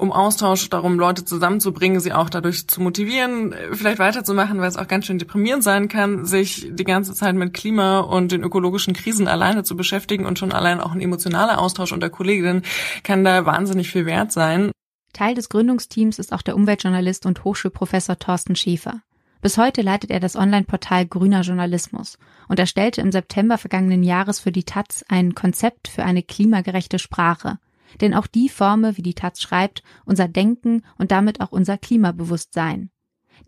um 0.04 0.12
Austausch, 0.12 0.70
darum, 0.70 1.00
Leute 1.00 1.24
zusammenzubringen, 1.24 2.02
sie 2.02 2.12
auch 2.12 2.30
dadurch 2.30 2.68
zu 2.68 2.82
motivieren, 2.82 3.56
vielleicht 3.72 4.00
weiterzumachen, 4.00 4.60
weil 4.60 4.68
es 4.68 4.76
auch 4.76 4.90
ganz 4.90 5.06
schön 5.06 5.18
deprimierend 5.18 5.64
sein 5.64 5.88
kann, 5.88 6.26
sich 6.26 6.68
die 6.70 6.84
ganze 6.84 7.14
Zeit 7.14 7.36
mit 7.36 7.54
Klima 7.54 8.00
und 8.02 8.34
den 8.34 8.44
ökologischen 8.44 8.94
Krisen 8.94 9.30
alleine 9.30 9.64
zu 9.64 9.78
beschäftigen 9.78 10.26
und 10.26 10.38
schon 10.38 10.52
allein 10.52 10.82
auch 10.82 10.92
ein 10.92 11.00
emotionaler 11.00 11.58
Austausch 11.58 11.94
unter 11.94 12.10
Kolleginnen 12.10 12.64
kann 13.04 13.24
da 13.24 13.46
wahnsinnig 13.46 13.90
viel 13.90 14.06
wert 14.06 14.34
sein. 14.34 14.72
Teil 15.14 15.36
des 15.36 15.48
Gründungsteams 15.48 16.20
ist 16.20 16.34
auch 16.34 16.42
der 16.42 16.58
Umweltjournalist 16.58 17.26
und 17.26 17.46
Hochschulprofessor 17.46 18.20
Thorsten 18.20 18.58
Schäfer. 18.58 19.00
Bis 19.42 19.58
heute 19.58 19.82
leitet 19.82 20.12
er 20.12 20.20
das 20.20 20.36
Online-Portal 20.36 21.06
Grüner 21.06 21.42
Journalismus 21.42 22.18
und 22.50 22.60
erstellte 22.60 23.00
im 23.00 23.14
September 23.14 23.58
vergangenen 23.58 24.04
Jahres 24.04 24.42
für 24.42 24.52
die 24.52 24.66
Taz 24.66 25.06
ein 25.08 25.34
Konzept 25.34 25.88
für 25.88 26.04
eine 26.04 26.24
klimagerechte 26.24 27.00
Sprache– 27.00 27.58
denn 28.02 28.14
auch 28.14 28.28
die 28.28 28.50
forme, 28.50 28.98
wie 28.98 29.02
die 29.02 29.14
Taz 29.14 29.42
schreibt, 29.42 29.84
unser 30.06 30.28
Denken 30.28 30.84
und 30.98 31.12
damit 31.12 31.42
auch 31.42 31.52
unser 31.52 31.78
Klimabewusstsein. 31.78 32.90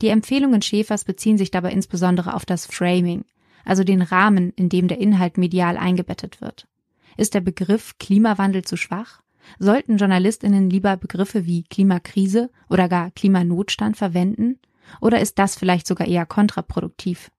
Die 0.01 0.09
Empfehlungen 0.09 0.61
Schäfers 0.61 1.03
beziehen 1.03 1.37
sich 1.37 1.51
dabei 1.51 1.71
insbesondere 1.71 2.33
auf 2.33 2.45
das 2.45 2.65
Framing, 2.65 3.25
also 3.63 3.83
den 3.83 4.01
Rahmen, 4.01 4.51
in 4.55 4.69
dem 4.69 4.87
der 4.87 4.99
Inhalt 4.99 5.37
medial 5.37 5.77
eingebettet 5.77 6.41
wird. 6.41 6.67
Ist 7.17 7.33
der 7.33 7.41
Begriff 7.41 7.97
Klimawandel 7.97 8.63
zu 8.63 8.77
schwach? 8.77 9.21
Sollten 9.59 9.97
Journalistinnen 9.97 10.69
lieber 10.69 10.97
Begriffe 10.97 11.45
wie 11.45 11.63
Klimakrise 11.63 12.49
oder 12.69 12.89
gar 12.89 13.11
Klimanotstand 13.11 13.95
verwenden? 13.95 14.59
Oder 15.01 15.19
ist 15.19 15.39
das 15.39 15.55
vielleicht 15.55 15.87
sogar 15.87 16.07
eher 16.07 16.25
kontraproduktiv? 16.25 17.31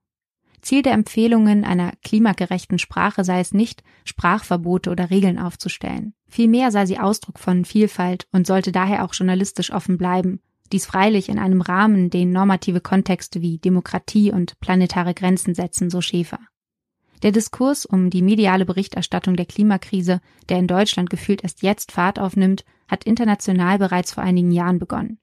Ziel 0.67 0.83
der 0.83 0.95
Empfehlungen 0.95 1.65
einer 1.65 1.93
klimagerechten 2.03 2.81
Sprache 2.81 3.23
sei 3.23 3.39
es 3.39 3.55
nicht, 3.55 3.85
Sprachverbote 4.05 4.91
oder 4.91 5.11
Regeln 5.11 5.39
aufzustellen. 5.39 6.13
Vielmehr 6.27 6.73
sei 6.73 6.87
sie 6.87 6.99
Ausdruck 6.99 7.39
von 7.39 7.65
Vielfalt 7.65 8.27
und 8.33 8.49
sollte 8.49 8.73
daher 8.73 9.05
auch 9.05 9.15
journalistisch 9.15 9.73
offen 9.73 9.97
bleiben. 9.97 10.41
Dies 10.73 10.85
freilich 10.85 11.29
in 11.29 11.39
einem 11.39 11.61
Rahmen, 11.61 12.11
den 12.11 12.33
normative 12.33 12.81
Kontexte 12.81 13.43
wie 13.43 13.59
Demokratie 13.59 14.33
und 14.33 14.59
planetare 14.59 15.15
Grenzen 15.15 15.55
setzen, 15.55 15.89
so 15.89 16.01
Schäfer. 16.01 16.41
Der 17.23 17.31
Diskurs 17.31 17.87
um 17.87 18.11
die 18.11 18.23
mediale 18.23 18.67
Berichterstattung 18.67 19.37
der 19.37 19.47
Klimakrise, 19.47 20.21
der 20.49 20.59
in 20.59 20.67
Deutschland 20.67 21.11
gefühlt 21.11 21.45
erst 21.45 21.63
jetzt 21.63 21.93
Fahrt 21.93 22.19
aufnimmt, 22.19 22.65
hat 22.89 23.05
international 23.05 23.79
bereits 23.79 24.13
vor 24.13 24.25
einigen 24.25 24.51
Jahren 24.51 24.81
begonnen. 24.81 25.21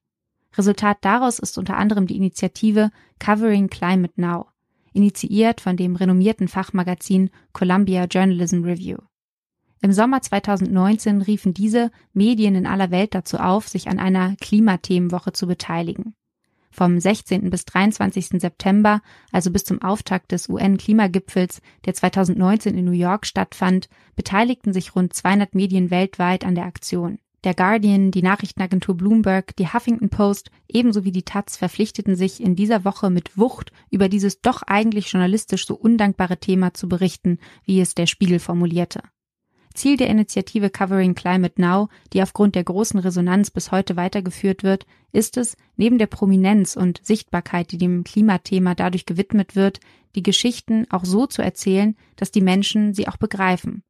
Resultat 0.57 1.00
daraus 1.01 1.38
ist 1.38 1.57
unter 1.57 1.75
anderem 1.75 2.07
die 2.07 2.15
Initiative 2.15 2.91
Covering 3.19 3.67
Climate 3.67 4.13
Now, 4.15 4.52
initiiert 4.93 5.62
von 5.62 5.77
dem 5.77 5.95
renommierten 5.95 6.47
Fachmagazin 6.47 7.29
Columbia 7.51 8.05
Journalism 8.05 8.63
Review. 8.63 8.97
Im 9.81 9.91
Sommer 9.91 10.21
2019 10.21 11.21
riefen 11.21 11.53
diese 11.53 11.91
Medien 12.13 12.55
in 12.55 12.65
aller 12.65 12.89
Welt 12.89 13.13
dazu 13.13 13.38
auf, 13.38 13.67
sich 13.67 13.89
an 13.89 14.00
einer 14.00 14.35
Klimathemenwoche 14.38 15.33
zu 15.33 15.45
beteiligen. 15.45 16.15
Vom 16.71 17.00
16. 17.00 17.50
bis 17.50 17.65
23. 17.65 18.41
September, 18.41 19.01
also 19.31 19.51
bis 19.51 19.63
zum 19.63 19.81
Auftakt 19.81 20.31
des 20.31 20.50
UN-Klimagipfels, 20.50 21.62
der 21.85 21.93
2019 21.93 22.77
in 22.77 22.85
New 22.85 22.91
York 22.91 23.25
stattfand, 23.25 23.89
beteiligten 24.15 24.73
sich 24.73 24.95
rund 24.95 25.13
200 25.13 25.53
Medien 25.53 25.91
weltweit 25.91 26.45
an 26.45 26.55
der 26.55 26.65
Aktion. 26.65 27.19
Der 27.43 27.53
Guardian, 27.53 28.12
die 28.12 28.21
Nachrichtenagentur 28.21 28.95
Bloomberg, 28.95 29.55
die 29.57 29.67
Huffington 29.67 30.09
Post 30.09 30.50
ebenso 30.69 31.03
wie 31.03 31.12
die 31.12 31.23
Taz 31.23 31.57
verpflichteten 31.57 32.15
sich 32.15 32.41
in 32.41 32.55
dieser 32.55 32.85
Woche 32.85 33.09
mit 33.09 33.38
Wucht 33.38 33.73
über 33.91 34.07
dieses 34.07 34.39
doch 34.41 34.62
eigentlich 34.62 35.12
journalistisch 35.12 35.67
so 35.67 35.75
undankbare 35.75 36.38
Thema 36.38 36.73
zu 36.73 36.88
berichten, 36.88 37.39
wie 37.65 37.81
es 37.81 37.95
der 37.95 38.05
Spiegel 38.05 38.39
formulierte. 38.39 39.01
Ziel 39.73 39.97
der 39.97 40.07
Initiative 40.07 40.69
Covering 40.69 41.15
Climate 41.15 41.59
Now, 41.59 41.89
die 42.13 42.21
aufgrund 42.21 42.55
der 42.55 42.63
großen 42.63 43.00
Resonanz 43.00 43.51
bis 43.51 43.71
heute 43.71 43.97
weitergeführt 43.97 44.63
wird, 44.63 44.85
ist 45.12 45.35
es, 45.35 45.57
neben 45.75 45.97
der 45.97 46.07
Prominenz 46.07 46.77
und 46.77 47.01
Sichtbarkeit, 47.03 47.71
die 47.71 47.77
dem 47.77 48.03
Klimathema 48.03 48.75
dadurch 48.75 49.05
gewidmet 49.05 49.55
wird, 49.55 49.79
die 50.15 50.23
Geschichten 50.23 50.85
auch 50.91 51.03
so 51.03 51.25
zu 51.25 51.41
erzählen, 51.41 51.97
dass 52.15 52.31
die 52.31 52.41
Menschen 52.41 52.93
sie 52.93 53.07
auch 53.07 53.17
begreifen. 53.17 53.83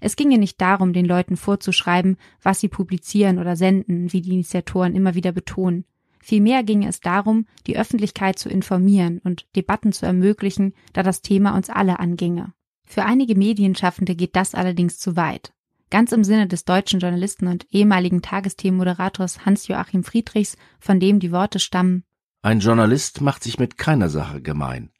Es 0.00 0.16
ginge 0.16 0.38
nicht 0.38 0.60
darum, 0.60 0.92
den 0.92 1.04
Leuten 1.04 1.36
vorzuschreiben, 1.36 2.16
was 2.42 2.60
sie 2.60 2.68
publizieren 2.68 3.38
oder 3.38 3.54
senden, 3.56 4.12
wie 4.12 4.22
die 4.22 4.32
Initiatoren 4.32 4.94
immer 4.94 5.14
wieder 5.14 5.32
betonen. 5.32 5.84
Vielmehr 6.20 6.62
ginge 6.62 6.88
es 6.88 7.00
darum, 7.00 7.46
die 7.66 7.78
Öffentlichkeit 7.78 8.38
zu 8.38 8.48
informieren 8.48 9.20
und 9.24 9.46
Debatten 9.56 9.92
zu 9.92 10.06
ermöglichen, 10.06 10.74
da 10.92 11.02
das 11.02 11.22
Thema 11.22 11.54
uns 11.54 11.70
alle 11.70 11.98
anginge. 11.98 12.52
Für 12.86 13.04
einige 13.04 13.36
Medienschaffende 13.36 14.14
geht 14.14 14.36
das 14.36 14.54
allerdings 14.54 14.98
zu 14.98 15.16
weit. 15.16 15.52
Ganz 15.90 16.12
im 16.12 16.22
Sinne 16.22 16.46
des 16.46 16.64
deutschen 16.64 17.00
Journalisten 17.00 17.48
und 17.48 17.66
ehemaligen 17.70 18.22
Tagesthemenmoderators 18.22 19.44
Hans-Joachim 19.44 20.04
Friedrichs, 20.04 20.56
von 20.78 21.00
dem 21.00 21.18
die 21.20 21.32
Worte 21.32 21.58
stammen 21.58 22.04
Ein 22.42 22.60
Journalist 22.60 23.20
macht 23.20 23.42
sich 23.42 23.58
mit 23.58 23.76
keiner 23.76 24.08
Sache 24.08 24.40
gemein, 24.40 24.90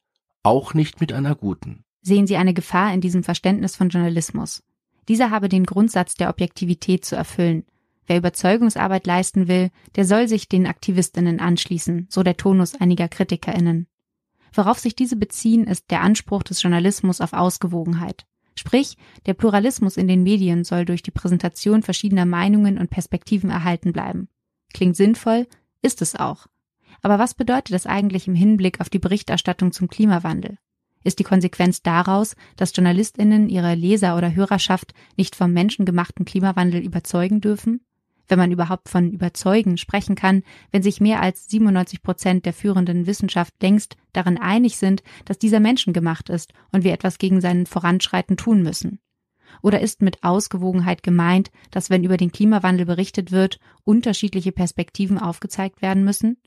auch 0.43 0.75
nicht 0.75 1.01
mit 1.01 1.13
einer 1.13 1.35
guten. 1.35 1.85
Sehen 2.03 2.27
Sie 2.27 2.37
eine 2.37 2.55
Gefahr 2.55 2.93
in 2.95 3.01
diesem 3.01 3.23
Verständnis 3.23 3.77
von 3.77 3.89
Journalismus. 3.91 4.63
Dieser 5.09 5.31
habe 5.31 5.49
den 5.49 5.65
Grundsatz 5.65 6.15
der 6.15 6.29
Objektivität 6.31 7.05
zu 7.05 7.17
erfüllen. 7.17 7.65
Wer 8.07 8.19
Überzeugungsarbeit 8.19 9.07
leisten 9.07 9.49
will, 9.49 9.71
der 9.95 10.05
soll 10.05 10.27
sich 10.27 10.49
den 10.49 10.67
Aktivistinnen 10.67 11.41
anschließen, 11.41 12.09
so 12.11 12.23
der 12.23 12.37
Tonus 12.37 12.75
einiger 12.75 13.09
Kritikerinnen. 13.09 13.87
Worauf 14.53 14.79
sich 14.79 14.97
diese 14.97 15.17
beziehen, 15.17 15.65
ist 15.65 15.91
der 15.91 16.01
Anspruch 16.01 16.43
des 16.43 16.63
Journalismus 16.63 17.21
auf 17.21 17.33
Ausgewogenheit. 17.33 18.27
Sprich, 18.57 18.97
der 19.27 19.35
Pluralismus 19.35 19.97
in 19.97 20.09
den 20.09 20.23
Medien 20.23 20.65
soll 20.65 20.85
durch 20.85 21.03
die 21.03 21.13
Präsentation 21.13 21.83
verschiedener 21.83 22.27
Meinungen 22.27 22.79
und 22.79 22.91
Perspektiven 22.91 23.51
erhalten 23.51 23.93
bleiben. 23.93 24.29
Klingt 24.75 24.97
sinnvoll, 24.97 25.47
ist 25.83 26.03
es 26.03 26.17
auch. 26.17 26.47
Aber 27.03 27.19
was 27.19 27.35
bedeutet 27.35 27.75
das 27.75 27.87
eigentlich 27.87 28.27
im 28.27 28.35
Hinblick 28.35 28.81
auf 28.81 28.91
die 28.91 28.99
Berichterstattung 28.99 29.73
zum 29.73 29.89
Klimawandel? 29.89 30.59
Ist 31.03 31.19
die 31.19 31.25
Konsequenz 31.25 31.83
daraus, 31.83 32.37
dass 32.57 32.75
Journalistinnen 32.75 33.49
ihre 33.49 33.75
Leser 33.75 34.17
oder 34.17 34.35
Hörerschaft 34.35 34.93
nicht 35.17 35.35
vom 35.35 35.53
menschengemachten 35.53 36.25
Klimawandel 36.25 36.83
überzeugen 36.83 37.41
dürfen? 37.41 37.81
wenn 38.31 38.39
man 38.39 38.53
überhaupt 38.53 38.89
von 38.89 39.11
überzeugen 39.11 39.77
sprechen 39.77 40.15
kann, 40.15 40.43
wenn 40.71 40.83
sich 40.83 41.01
mehr 41.01 41.21
als 41.21 41.51
97 41.51 42.03
Prozent 42.03 42.47
der 42.47 42.53
führenden 42.53 43.07
Wissenschaft 43.07 43.55
längst 43.61 43.97
darin 44.13 44.39
einig 44.39 44.79
sind, 44.79 45.03
dass 45.25 45.39
dieser 45.39 45.61
menschengemacht 45.61 46.29
ist 46.29 46.53
und 46.73 46.85
wir 46.85 46.93
etwas 46.93 47.19
gegen 47.19 47.41
seinen 47.41 47.67
Voranschreiten 47.67 48.37
tun 48.37 48.63
müssen? 48.63 49.01
Oder 49.63 49.81
ist 49.81 50.01
mit 50.01 50.23
Ausgewogenheit 50.23 51.03
gemeint, 51.03 51.51
dass 51.73 51.91
wenn 51.91 52.05
über 52.05 52.17
den 52.17 52.31
Klimawandel 52.31 52.87
berichtet 52.87 53.33
wird, 53.33 53.59
unterschiedliche 53.83 54.53
Perspektiven 54.53 55.19
aufgezeigt 55.19 55.83
werden 55.83 56.05
müssen? 56.05 56.39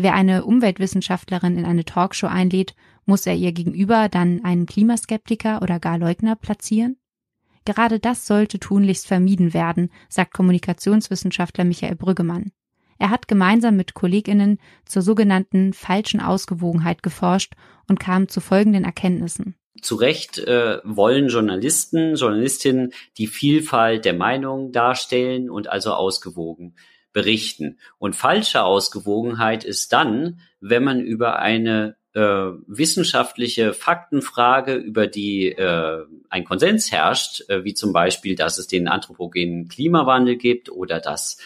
Wer 0.00 0.14
eine 0.14 0.44
Umweltwissenschaftlerin 0.44 1.58
in 1.58 1.64
eine 1.64 1.84
Talkshow 1.84 2.28
einlädt, 2.28 2.76
muss 3.04 3.26
er 3.26 3.34
ihr 3.34 3.50
gegenüber 3.50 4.08
dann 4.08 4.44
einen 4.44 4.64
Klimaskeptiker 4.64 5.60
oder 5.60 5.80
gar 5.80 5.98
Leugner 5.98 6.36
platzieren? 6.36 6.98
Gerade 7.64 7.98
das 7.98 8.24
sollte 8.24 8.60
tunlichst 8.60 9.08
vermieden 9.08 9.54
werden, 9.54 9.90
sagt 10.08 10.34
Kommunikationswissenschaftler 10.34 11.64
Michael 11.64 11.96
Brüggemann. 11.96 12.52
Er 13.00 13.10
hat 13.10 13.26
gemeinsam 13.26 13.74
mit 13.74 13.94
Kolleginnen 13.94 14.60
zur 14.84 15.02
sogenannten 15.02 15.72
falschen 15.72 16.20
Ausgewogenheit 16.20 17.02
geforscht 17.02 17.54
und 17.88 17.98
kam 17.98 18.28
zu 18.28 18.40
folgenden 18.40 18.84
Erkenntnissen. 18.84 19.56
Zu 19.82 19.96
Recht 19.96 20.38
äh, 20.38 20.78
wollen 20.84 21.26
Journalisten, 21.26 22.14
Journalistinnen 22.14 22.92
die 23.16 23.26
Vielfalt 23.26 24.04
der 24.04 24.14
Meinungen 24.14 24.70
darstellen 24.70 25.50
und 25.50 25.68
also 25.68 25.92
ausgewogen 25.92 26.76
berichten. 27.12 27.78
Und 27.98 28.16
falsche 28.16 28.62
Ausgewogenheit 28.62 29.64
ist 29.64 29.92
dann, 29.92 30.40
wenn 30.60 30.84
man 30.84 31.00
über 31.00 31.38
eine 31.38 31.96
äh, 32.14 32.20
wissenschaftliche 32.66 33.74
Faktenfrage, 33.74 34.74
über 34.74 35.06
die 35.06 35.52
äh, 35.52 36.04
ein 36.30 36.44
Konsens 36.44 36.90
herrscht, 36.90 37.48
äh, 37.48 37.64
wie 37.64 37.74
zum 37.74 37.92
Beispiel, 37.92 38.34
dass 38.34 38.58
es 38.58 38.66
den 38.66 38.88
anthropogenen 38.88 39.68
Klimawandel 39.68 40.36
gibt 40.36 40.70
oder 40.70 41.00
dass 41.00 41.38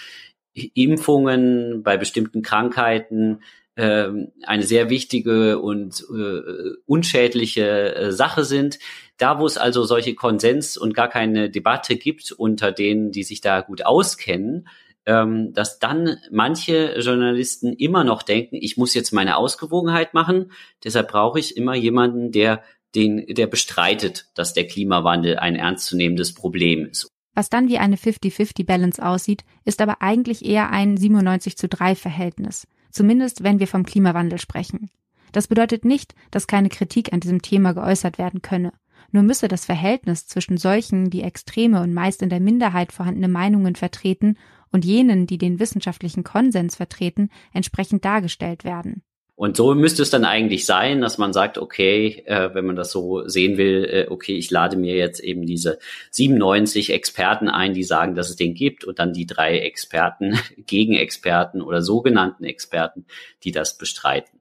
Impfungen 0.54 1.82
bei 1.82 1.96
bestimmten 1.96 2.42
Krankheiten 2.42 3.40
äh, 3.74 4.08
eine 4.46 4.62
sehr 4.62 4.90
wichtige 4.90 5.58
und 5.58 6.04
äh, 6.14 6.74
unschädliche 6.86 7.94
äh, 7.94 8.12
Sache 8.12 8.44
sind. 8.44 8.78
Da, 9.16 9.38
wo 9.38 9.46
es 9.46 9.56
also 9.58 9.84
solche 9.84 10.14
Konsens 10.14 10.76
und 10.76 10.94
gar 10.94 11.08
keine 11.08 11.48
Debatte 11.50 11.96
gibt 11.96 12.32
unter 12.32 12.72
denen, 12.72 13.12
die 13.12 13.22
sich 13.22 13.40
da 13.40 13.60
gut 13.60 13.84
auskennen, 13.84 14.68
ähm, 15.06 15.52
dass 15.52 15.78
dann 15.78 16.18
manche 16.30 16.98
Journalisten 16.98 17.72
immer 17.72 18.04
noch 18.04 18.22
denken, 18.22 18.56
ich 18.56 18.76
muss 18.76 18.94
jetzt 18.94 19.12
meine 19.12 19.36
Ausgewogenheit 19.36 20.14
machen, 20.14 20.52
deshalb 20.84 21.08
brauche 21.08 21.38
ich 21.38 21.56
immer 21.56 21.74
jemanden, 21.74 22.32
der 22.32 22.62
den, 22.94 23.26
der 23.26 23.46
bestreitet, 23.46 24.26
dass 24.34 24.52
der 24.52 24.66
Klimawandel 24.66 25.38
ein 25.38 25.56
ernstzunehmendes 25.56 26.34
Problem 26.34 26.86
ist. 26.86 27.08
Was 27.34 27.48
dann 27.48 27.68
wie 27.68 27.78
eine 27.78 27.96
50-50-Balance 27.96 29.04
aussieht, 29.04 29.44
ist 29.64 29.80
aber 29.80 30.02
eigentlich 30.02 30.44
eher 30.44 30.70
ein 30.70 30.98
97 30.98 31.56
zu 31.56 31.68
3 31.68 31.94
Verhältnis. 31.94 32.66
Zumindest 32.90 33.42
wenn 33.42 33.58
wir 33.58 33.66
vom 33.66 33.84
Klimawandel 33.84 34.38
sprechen. 34.38 34.90
Das 35.32 35.48
bedeutet 35.48 35.86
nicht, 35.86 36.14
dass 36.30 36.46
keine 36.46 36.68
Kritik 36.68 37.14
an 37.14 37.20
diesem 37.20 37.40
Thema 37.40 37.72
geäußert 37.72 38.18
werden 38.18 38.42
könne. 38.42 38.74
Nur 39.12 39.22
müsse 39.22 39.48
das 39.48 39.64
Verhältnis 39.64 40.26
zwischen 40.26 40.58
solchen, 40.58 41.08
die 41.08 41.22
extreme 41.22 41.80
und 41.80 41.94
meist 41.94 42.22
in 42.22 42.28
der 42.28 42.40
Minderheit 42.40 42.92
vorhandene 42.92 43.28
Meinungen 43.28 43.76
vertreten 43.76 44.36
und 44.72 44.84
jenen, 44.84 45.26
die 45.26 45.38
den 45.38 45.60
wissenschaftlichen 45.60 46.24
Konsens 46.24 46.76
vertreten, 46.76 47.30
entsprechend 47.52 48.04
dargestellt 48.04 48.64
werden. 48.64 49.02
Und 49.34 49.56
so 49.56 49.74
müsste 49.74 50.02
es 50.02 50.10
dann 50.10 50.24
eigentlich 50.24 50.66
sein, 50.66 51.00
dass 51.00 51.18
man 51.18 51.32
sagt, 51.32 51.58
okay, 51.58 52.22
äh, 52.26 52.54
wenn 52.54 52.66
man 52.66 52.76
das 52.76 52.92
so 52.92 53.26
sehen 53.26 53.56
will, 53.56 53.84
äh, 53.90 54.06
okay, 54.08 54.36
ich 54.36 54.50
lade 54.50 54.76
mir 54.76 54.94
jetzt 54.94 55.20
eben 55.20 55.46
diese 55.46 55.78
97 56.10 56.92
Experten 56.92 57.48
ein, 57.48 57.74
die 57.74 57.82
sagen, 57.82 58.14
dass 58.14 58.30
es 58.30 58.36
den 58.36 58.54
gibt, 58.54 58.84
und 58.84 58.98
dann 58.98 59.12
die 59.12 59.26
drei 59.26 59.58
Experten, 59.58 60.38
Gegenexperten 60.66 61.62
oder 61.62 61.82
sogenannten 61.82 62.44
Experten, 62.44 63.06
die 63.42 63.52
das 63.52 63.78
bestreiten. 63.78 64.38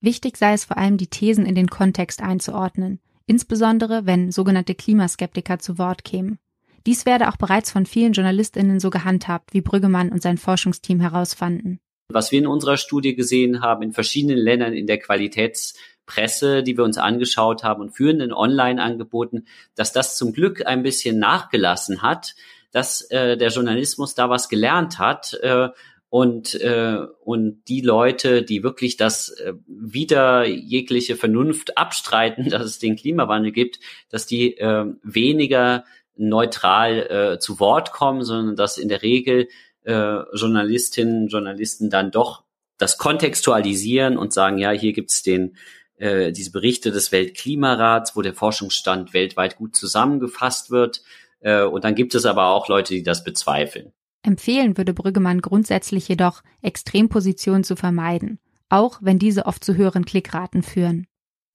Wichtig 0.00 0.36
sei 0.36 0.52
es 0.52 0.64
vor 0.64 0.76
allem, 0.76 0.96
die 0.96 1.06
Thesen 1.06 1.46
in 1.46 1.54
den 1.54 1.68
Kontext 1.68 2.20
einzuordnen, 2.20 3.00
insbesondere 3.26 4.04
wenn 4.04 4.32
sogenannte 4.32 4.74
Klimaskeptiker 4.74 5.60
zu 5.60 5.78
Wort 5.78 6.02
kämen. 6.04 6.38
Dies 6.86 7.06
werde 7.06 7.28
auch 7.28 7.36
bereits 7.36 7.70
von 7.70 7.86
vielen 7.86 8.12
JournalistInnen 8.12 8.80
so 8.80 8.90
gehandhabt, 8.90 9.54
wie 9.54 9.60
Brüggemann 9.60 10.10
und 10.10 10.22
sein 10.22 10.38
Forschungsteam 10.38 11.00
herausfanden. 11.00 11.80
Was 12.08 12.32
wir 12.32 12.38
in 12.38 12.46
unserer 12.46 12.76
Studie 12.76 13.14
gesehen 13.14 13.60
haben, 13.60 13.82
in 13.82 13.92
verschiedenen 13.92 14.38
Ländern 14.38 14.72
in 14.72 14.86
der 14.86 14.98
Qualitätspresse, 14.98 16.62
die 16.62 16.76
wir 16.76 16.84
uns 16.84 16.98
angeschaut 16.98 17.62
haben 17.62 17.80
und 17.80 17.96
führenden 17.96 18.32
Online-Angeboten, 18.32 19.46
dass 19.74 19.92
das 19.92 20.16
zum 20.16 20.32
Glück 20.32 20.66
ein 20.66 20.82
bisschen 20.82 21.18
nachgelassen 21.18 22.02
hat, 22.02 22.34
dass 22.72 23.02
äh, 23.10 23.36
der 23.36 23.50
Journalismus 23.50 24.14
da 24.14 24.28
was 24.28 24.48
gelernt 24.48 24.98
hat 24.98 25.34
äh, 25.42 25.68
und 26.08 26.60
äh, 26.60 26.98
und 27.24 27.62
die 27.68 27.80
Leute, 27.80 28.42
die 28.42 28.62
wirklich 28.62 28.98
das 28.98 29.30
äh, 29.30 29.54
wieder 29.66 30.44
jegliche 30.46 31.16
Vernunft 31.16 31.78
abstreiten, 31.78 32.48
dass 32.50 32.64
es 32.64 32.78
den 32.78 32.96
Klimawandel 32.96 33.52
gibt, 33.52 33.78
dass 34.10 34.26
die 34.26 34.58
äh, 34.58 34.84
weniger 35.02 35.84
neutral 36.16 37.34
äh, 37.34 37.38
zu 37.38 37.60
Wort 37.60 37.92
kommen, 37.92 38.22
sondern 38.22 38.56
dass 38.56 38.78
in 38.78 38.88
der 38.88 39.02
Regel 39.02 39.48
äh, 39.84 40.18
Journalistinnen, 40.34 41.28
Journalisten 41.28 41.90
dann 41.90 42.10
doch 42.10 42.44
das 42.78 42.98
kontextualisieren 42.98 44.16
und 44.16 44.32
sagen, 44.32 44.58
ja, 44.58 44.70
hier 44.70 44.92
gibt's 44.92 45.22
den 45.22 45.56
äh, 45.96 46.32
diese 46.32 46.50
Berichte 46.50 46.90
des 46.90 47.12
Weltklimarats, 47.12 48.16
wo 48.16 48.22
der 48.22 48.34
Forschungsstand 48.34 49.14
weltweit 49.14 49.56
gut 49.56 49.76
zusammengefasst 49.76 50.70
wird. 50.70 51.02
Äh, 51.40 51.62
und 51.62 51.84
dann 51.84 51.94
gibt 51.94 52.14
es 52.14 52.26
aber 52.26 52.48
auch 52.48 52.68
Leute, 52.68 52.94
die 52.94 53.02
das 53.02 53.22
bezweifeln. 53.24 53.92
Empfehlen 54.22 54.76
würde 54.76 54.94
Brüggemann 54.94 55.40
grundsätzlich 55.40 56.08
jedoch, 56.08 56.42
Extrempositionen 56.60 57.64
zu 57.64 57.76
vermeiden, 57.76 58.38
auch 58.68 58.98
wenn 59.00 59.18
diese 59.18 59.46
oft 59.46 59.64
zu 59.64 59.76
höheren 59.76 60.04
Klickraten 60.04 60.62
führen. 60.62 61.06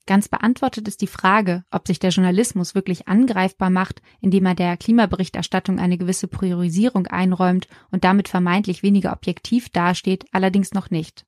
Ganz 0.08 0.30
beantwortet 0.30 0.88
ist 0.88 1.02
die 1.02 1.08
Frage, 1.08 1.66
ob 1.70 1.86
sich 1.86 2.00
der 2.00 2.12
Journalismus 2.12 2.76
wirklich 2.76 3.10
angreifbar 3.10 3.70
macht, 3.70 4.02
indem 4.22 4.46
er 4.46 4.56
der 4.56 4.78
Klimaberichterstattung 4.78 5.80
eine 5.80 5.98
gewisse 5.98 6.30
Priorisierung 6.30 7.08
einräumt 7.08 7.68
und 7.92 8.06
damit 8.06 8.30
vermeintlich 8.30 8.84
weniger 8.84 9.12
objektiv 9.12 9.70
dasteht, 9.70 10.26
allerdings 10.32 10.74
noch 10.74 10.90
nicht. 10.90 11.26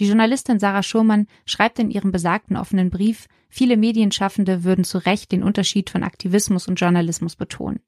Die 0.00 0.06
Journalistin 0.06 0.58
Sarah 0.58 0.82
Schurmann 0.82 1.28
schreibt 1.44 1.78
in 1.78 1.88
ihrem 1.88 2.10
besagten 2.10 2.56
offenen 2.56 2.90
Brief, 2.90 3.28
viele 3.48 3.76
Medienschaffende 3.76 4.64
würden 4.64 4.82
zu 4.82 4.98
Recht 4.98 5.30
den 5.30 5.44
Unterschied 5.44 5.88
von 5.88 6.02
Aktivismus 6.02 6.66
und 6.66 6.80
Journalismus 6.80 7.36
betonen. 7.36 7.78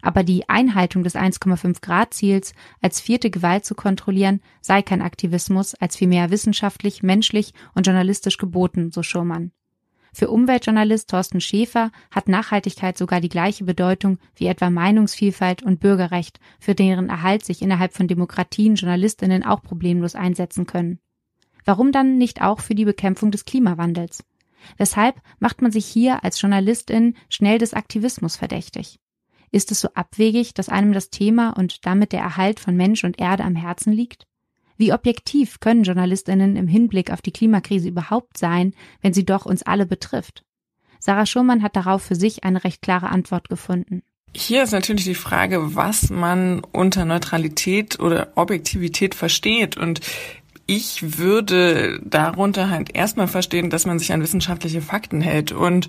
Aber 0.00 0.22
die 0.22 0.48
Einhaltung 0.48 1.02
des 1.02 1.16
1,5 1.16 1.80
Grad 1.82 2.14
Ziels 2.14 2.52
als 2.80 3.00
vierte 3.00 3.30
Gewalt 3.30 3.64
zu 3.64 3.74
kontrollieren, 3.74 4.42
sei 4.60 4.80
kein 4.80 5.02
Aktivismus, 5.02 5.74
als 5.74 5.96
vielmehr 5.96 6.30
wissenschaftlich, 6.30 7.02
menschlich 7.02 7.52
und 7.74 7.84
journalistisch 7.84 8.38
geboten, 8.38 8.92
so 8.92 9.02
Schurmann. 9.02 9.50
Für 10.18 10.30
Umweltjournalist 10.30 11.10
Thorsten 11.10 11.40
Schäfer 11.40 11.92
hat 12.10 12.26
Nachhaltigkeit 12.26 12.98
sogar 12.98 13.20
die 13.20 13.28
gleiche 13.28 13.62
Bedeutung 13.62 14.18
wie 14.34 14.48
etwa 14.48 14.68
Meinungsvielfalt 14.68 15.62
und 15.62 15.78
Bürgerrecht, 15.78 16.40
für 16.58 16.74
deren 16.74 17.08
Erhalt 17.08 17.44
sich 17.44 17.62
innerhalb 17.62 17.92
von 17.92 18.08
Demokratien 18.08 18.74
Journalistinnen 18.74 19.44
auch 19.44 19.62
problemlos 19.62 20.16
einsetzen 20.16 20.66
können. 20.66 20.98
Warum 21.64 21.92
dann 21.92 22.18
nicht 22.18 22.42
auch 22.42 22.58
für 22.58 22.74
die 22.74 22.84
Bekämpfung 22.84 23.30
des 23.30 23.44
Klimawandels? 23.44 24.24
Weshalb 24.76 25.22
macht 25.38 25.62
man 25.62 25.70
sich 25.70 25.86
hier 25.86 26.24
als 26.24 26.40
Journalistin 26.40 27.14
schnell 27.28 27.58
des 27.58 27.72
Aktivismus 27.72 28.34
verdächtig? 28.34 28.98
Ist 29.52 29.70
es 29.70 29.80
so 29.80 29.88
abwegig, 29.94 30.52
dass 30.52 30.68
einem 30.68 30.92
das 30.92 31.10
Thema 31.10 31.50
und 31.50 31.86
damit 31.86 32.10
der 32.10 32.22
Erhalt 32.22 32.58
von 32.58 32.76
Mensch 32.76 33.04
und 33.04 33.20
Erde 33.20 33.44
am 33.44 33.54
Herzen 33.54 33.92
liegt? 33.92 34.26
Wie 34.78 34.92
objektiv 34.92 35.58
können 35.58 35.82
Journalistinnen 35.82 36.54
im 36.56 36.68
Hinblick 36.68 37.10
auf 37.10 37.20
die 37.20 37.32
Klimakrise 37.32 37.88
überhaupt 37.88 38.38
sein, 38.38 38.74
wenn 39.02 39.12
sie 39.12 39.26
doch 39.26 39.44
uns 39.44 39.64
alle 39.64 39.86
betrifft? 39.86 40.44
Sarah 41.00 41.26
Schumann 41.26 41.62
hat 41.62 41.74
darauf 41.74 42.02
für 42.02 42.14
sich 42.14 42.44
eine 42.44 42.62
recht 42.62 42.80
klare 42.80 43.08
Antwort 43.08 43.48
gefunden. 43.48 44.02
Hier 44.34 44.62
ist 44.62 44.72
natürlich 44.72 45.04
die 45.04 45.14
Frage, 45.14 45.74
was 45.74 46.10
man 46.10 46.60
unter 46.72 47.04
Neutralität 47.04 47.98
oder 47.98 48.32
Objektivität 48.36 49.16
versteht. 49.16 49.76
Und 49.76 50.00
ich 50.66 51.18
würde 51.18 52.00
darunter 52.04 52.70
halt 52.70 52.94
erstmal 52.94 53.26
verstehen, 53.26 53.70
dass 53.70 53.84
man 53.84 53.98
sich 53.98 54.12
an 54.12 54.22
wissenschaftliche 54.22 54.82
Fakten 54.82 55.20
hält. 55.20 55.50
Und 55.50 55.88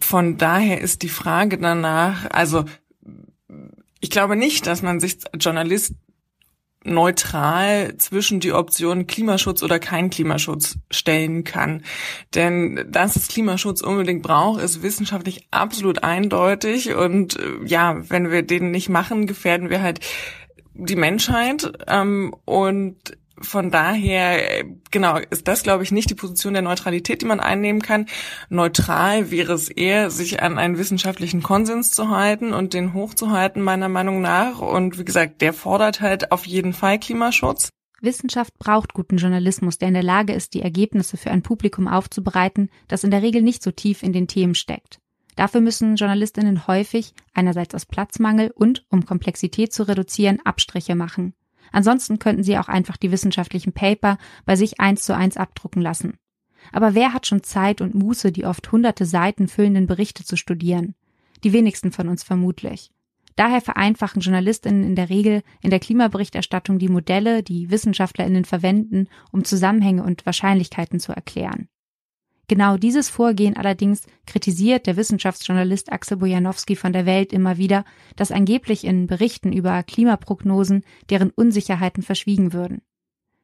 von 0.00 0.36
daher 0.36 0.80
ist 0.80 1.02
die 1.02 1.08
Frage 1.08 1.58
danach, 1.58 2.28
also 2.30 2.64
ich 4.00 4.10
glaube 4.10 4.34
nicht, 4.34 4.66
dass 4.66 4.82
man 4.82 4.98
sich 4.98 5.18
als 5.32 5.44
Journalist 5.44 5.94
neutral 6.86 7.96
zwischen 7.98 8.40
die 8.40 8.52
Option 8.52 9.06
Klimaschutz 9.06 9.62
oder 9.62 9.78
kein 9.78 10.10
Klimaschutz 10.10 10.78
stellen 10.90 11.44
kann. 11.44 11.82
Denn 12.34 12.86
dass 12.88 13.16
es 13.16 13.28
Klimaschutz 13.28 13.80
unbedingt 13.80 14.22
braucht, 14.22 14.62
ist 14.62 14.82
wissenschaftlich 14.82 15.46
absolut 15.50 16.04
eindeutig. 16.04 16.94
Und 16.94 17.38
äh, 17.38 17.64
ja, 17.64 17.96
wenn 18.08 18.30
wir 18.30 18.42
den 18.42 18.70
nicht 18.70 18.88
machen, 18.88 19.26
gefährden 19.26 19.70
wir 19.70 19.82
halt 19.82 20.00
die 20.74 20.96
Menschheit. 20.96 21.72
Ähm, 21.88 22.34
und 22.44 22.96
von 23.40 23.70
daher, 23.70 24.64
genau, 24.90 25.18
ist 25.30 25.46
das, 25.48 25.62
glaube 25.62 25.82
ich, 25.82 25.92
nicht 25.92 26.10
die 26.10 26.14
Position 26.14 26.54
der 26.54 26.62
Neutralität, 26.62 27.22
die 27.22 27.26
man 27.26 27.40
einnehmen 27.40 27.82
kann. 27.82 28.06
Neutral 28.48 29.30
wäre 29.30 29.52
es 29.52 29.68
eher, 29.68 30.10
sich 30.10 30.42
an 30.42 30.58
einen 30.58 30.78
wissenschaftlichen 30.78 31.42
Konsens 31.42 31.90
zu 31.90 32.10
halten 32.10 32.52
und 32.52 32.74
den 32.74 32.94
hochzuhalten, 32.94 33.62
meiner 33.62 33.88
Meinung 33.88 34.20
nach. 34.20 34.60
Und 34.60 34.98
wie 34.98 35.04
gesagt, 35.04 35.42
der 35.42 35.52
fordert 35.52 36.00
halt 36.00 36.32
auf 36.32 36.46
jeden 36.46 36.72
Fall 36.72 36.98
Klimaschutz. 36.98 37.68
Wissenschaft 38.00 38.58
braucht 38.58 38.94
guten 38.94 39.16
Journalismus, 39.16 39.78
der 39.78 39.88
in 39.88 39.94
der 39.94 40.02
Lage 40.02 40.32
ist, 40.32 40.54
die 40.54 40.62
Ergebnisse 40.62 41.16
für 41.16 41.30
ein 41.30 41.42
Publikum 41.42 41.88
aufzubereiten, 41.88 42.70
das 42.88 43.04
in 43.04 43.10
der 43.10 43.22
Regel 43.22 43.42
nicht 43.42 43.62
so 43.62 43.70
tief 43.70 44.02
in 44.02 44.12
den 44.12 44.28
Themen 44.28 44.54
steckt. 44.54 44.98
Dafür 45.34 45.60
müssen 45.60 45.96
Journalistinnen 45.96 46.66
häufig, 46.66 47.12
einerseits 47.34 47.74
aus 47.74 47.84
Platzmangel 47.84 48.50
und 48.54 48.86
um 48.88 49.04
Komplexität 49.04 49.72
zu 49.72 49.86
reduzieren, 49.86 50.40
Abstriche 50.44 50.94
machen. 50.94 51.34
Ansonsten 51.72 52.18
könnten 52.18 52.42
sie 52.42 52.58
auch 52.58 52.68
einfach 52.68 52.96
die 52.96 53.10
wissenschaftlichen 53.10 53.72
Paper 53.72 54.18
bei 54.44 54.56
sich 54.56 54.80
eins 54.80 55.02
zu 55.02 55.14
eins 55.14 55.36
abdrucken 55.36 55.82
lassen. 55.82 56.14
Aber 56.72 56.94
wer 56.94 57.12
hat 57.12 57.26
schon 57.26 57.42
Zeit 57.42 57.80
und 57.80 57.94
Muße, 57.94 58.32
die 58.32 58.44
oft 58.44 58.70
hunderte 58.72 59.06
Seiten 59.06 59.48
füllenden 59.48 59.86
Berichte 59.86 60.24
zu 60.24 60.36
studieren? 60.36 60.94
Die 61.44 61.52
wenigsten 61.52 61.92
von 61.92 62.08
uns 62.08 62.22
vermutlich. 62.22 62.90
Daher 63.36 63.60
vereinfachen 63.60 64.22
Journalistinnen 64.22 64.82
in 64.82 64.96
der 64.96 65.10
Regel 65.10 65.42
in 65.60 65.70
der 65.70 65.78
Klimaberichterstattung 65.78 66.78
die 66.78 66.88
Modelle, 66.88 67.42
die 67.42 67.70
Wissenschaftlerinnen 67.70 68.46
verwenden, 68.46 69.08
um 69.30 69.44
Zusammenhänge 69.44 70.02
und 70.02 70.24
Wahrscheinlichkeiten 70.24 71.00
zu 71.00 71.12
erklären. 71.12 71.68
Genau 72.48 72.76
dieses 72.76 73.08
Vorgehen 73.08 73.56
allerdings 73.56 74.06
kritisiert 74.24 74.86
der 74.86 74.96
Wissenschaftsjournalist 74.96 75.90
Axel 75.90 76.18
Bojanowski 76.18 76.76
von 76.76 76.92
der 76.92 77.04
Welt 77.04 77.32
immer 77.32 77.58
wieder, 77.58 77.84
dass 78.14 78.30
angeblich 78.30 78.84
in 78.84 79.08
Berichten 79.08 79.52
über 79.52 79.82
Klimaprognosen 79.82 80.84
deren 81.10 81.30
Unsicherheiten 81.30 82.04
verschwiegen 82.04 82.52
würden. 82.52 82.82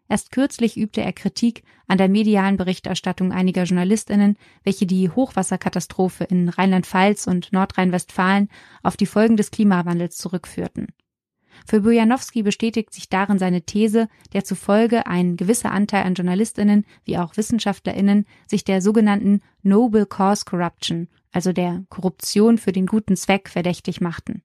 Erst 0.08 0.30
kürzlich 0.30 0.76
übte 0.76 1.00
er 1.00 1.12
Kritik 1.12 1.62
an 1.88 1.98
der 1.98 2.08
medialen 2.08 2.56
Berichterstattung 2.56 3.32
einiger 3.32 3.64
Journalistinnen, 3.64 4.36
welche 4.62 4.86
die 4.86 5.08
Hochwasserkatastrophe 5.10 6.24
in 6.24 6.48
Rheinland-Pfalz 6.48 7.26
und 7.26 7.52
Nordrhein-Westfalen 7.52 8.50
auf 8.82 8.96
die 8.96 9.06
Folgen 9.06 9.36
des 9.36 9.50
Klimawandels 9.50 10.16
zurückführten. 10.16 10.88
Für 11.66 11.80
Bojanowski 11.80 12.42
bestätigt 12.42 12.92
sich 12.92 13.08
darin 13.08 13.38
seine 13.38 13.62
These, 13.62 14.08
der 14.32 14.44
zufolge 14.44 15.06
ein 15.06 15.36
gewisser 15.36 15.70
Anteil 15.70 16.04
an 16.04 16.14
Journalistinnen 16.14 16.84
wie 17.04 17.18
auch 17.18 17.36
Wissenschaftlerinnen 17.36 18.26
sich 18.46 18.64
der 18.64 18.82
sogenannten 18.82 19.40
Noble 19.62 20.06
Cause 20.06 20.44
Corruption, 20.44 21.08
also 21.32 21.52
der 21.52 21.84
Korruption 21.88 22.58
für 22.58 22.72
den 22.72 22.86
guten 22.86 23.16
Zweck, 23.16 23.48
verdächtig 23.48 24.00
machten. 24.00 24.42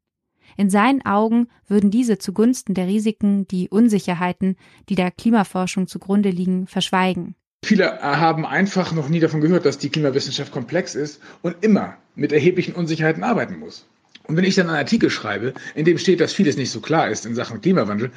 In 0.56 0.69
seinen 0.69 1.06
Augen 1.06 1.49
würden 1.67 1.91
diese 1.91 2.17
zugunsten 2.17 2.73
der 2.73 2.88
Risiken 2.88 3.47
die 3.47 3.69
Unsicherheiten, 3.69 4.56
die 4.89 4.95
der 4.95 5.12
Klimaforschung 5.12 5.88
zugrunde 5.88 6.30
liegen, 6.30 6.67
verschweigen. 6.67 7.36
Viele 7.63 8.01
haben 8.01 8.45
einfach 8.45 8.93
noch 8.93 9.10
nie 9.10 9.19
davon 9.19 9.41
gehört, 9.41 9.65
dass 9.65 9.77
die 9.77 9.89
Klimawissenschaft 9.89 10.51
komplex 10.51 10.95
ist 10.95 11.21
und 11.41 11.58
immer 11.62 11.97
mit 12.15 12.32
erheblichen 12.32 12.75
Unsicherheiten 12.75 13.23
arbeiten 13.23 13.60
muss. 13.60 13.88
Und 14.28 14.36
wenn 14.36 14.43
ich 14.43 14.56
dann 14.56 14.67
einen 14.67 14.78
Artikel 14.78 15.10
schreibe, 15.10 15.54
in 15.74 15.86
dem 15.86 15.98
steht, 15.98 16.20
dass 16.20 16.34
vieles 16.34 16.58
nicht 16.58 16.72
so 16.72 16.82
klar 16.82 17.10
ist 17.10 17.26
in 17.26 17.36
Sachen 17.36 17.62
Klimawandel, 17.62 18.12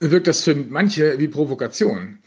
wirkt 0.00 0.26
das 0.26 0.44
für 0.44 0.54
manche 0.54 1.18
wie 1.18 1.28
Provokation. 1.28 2.18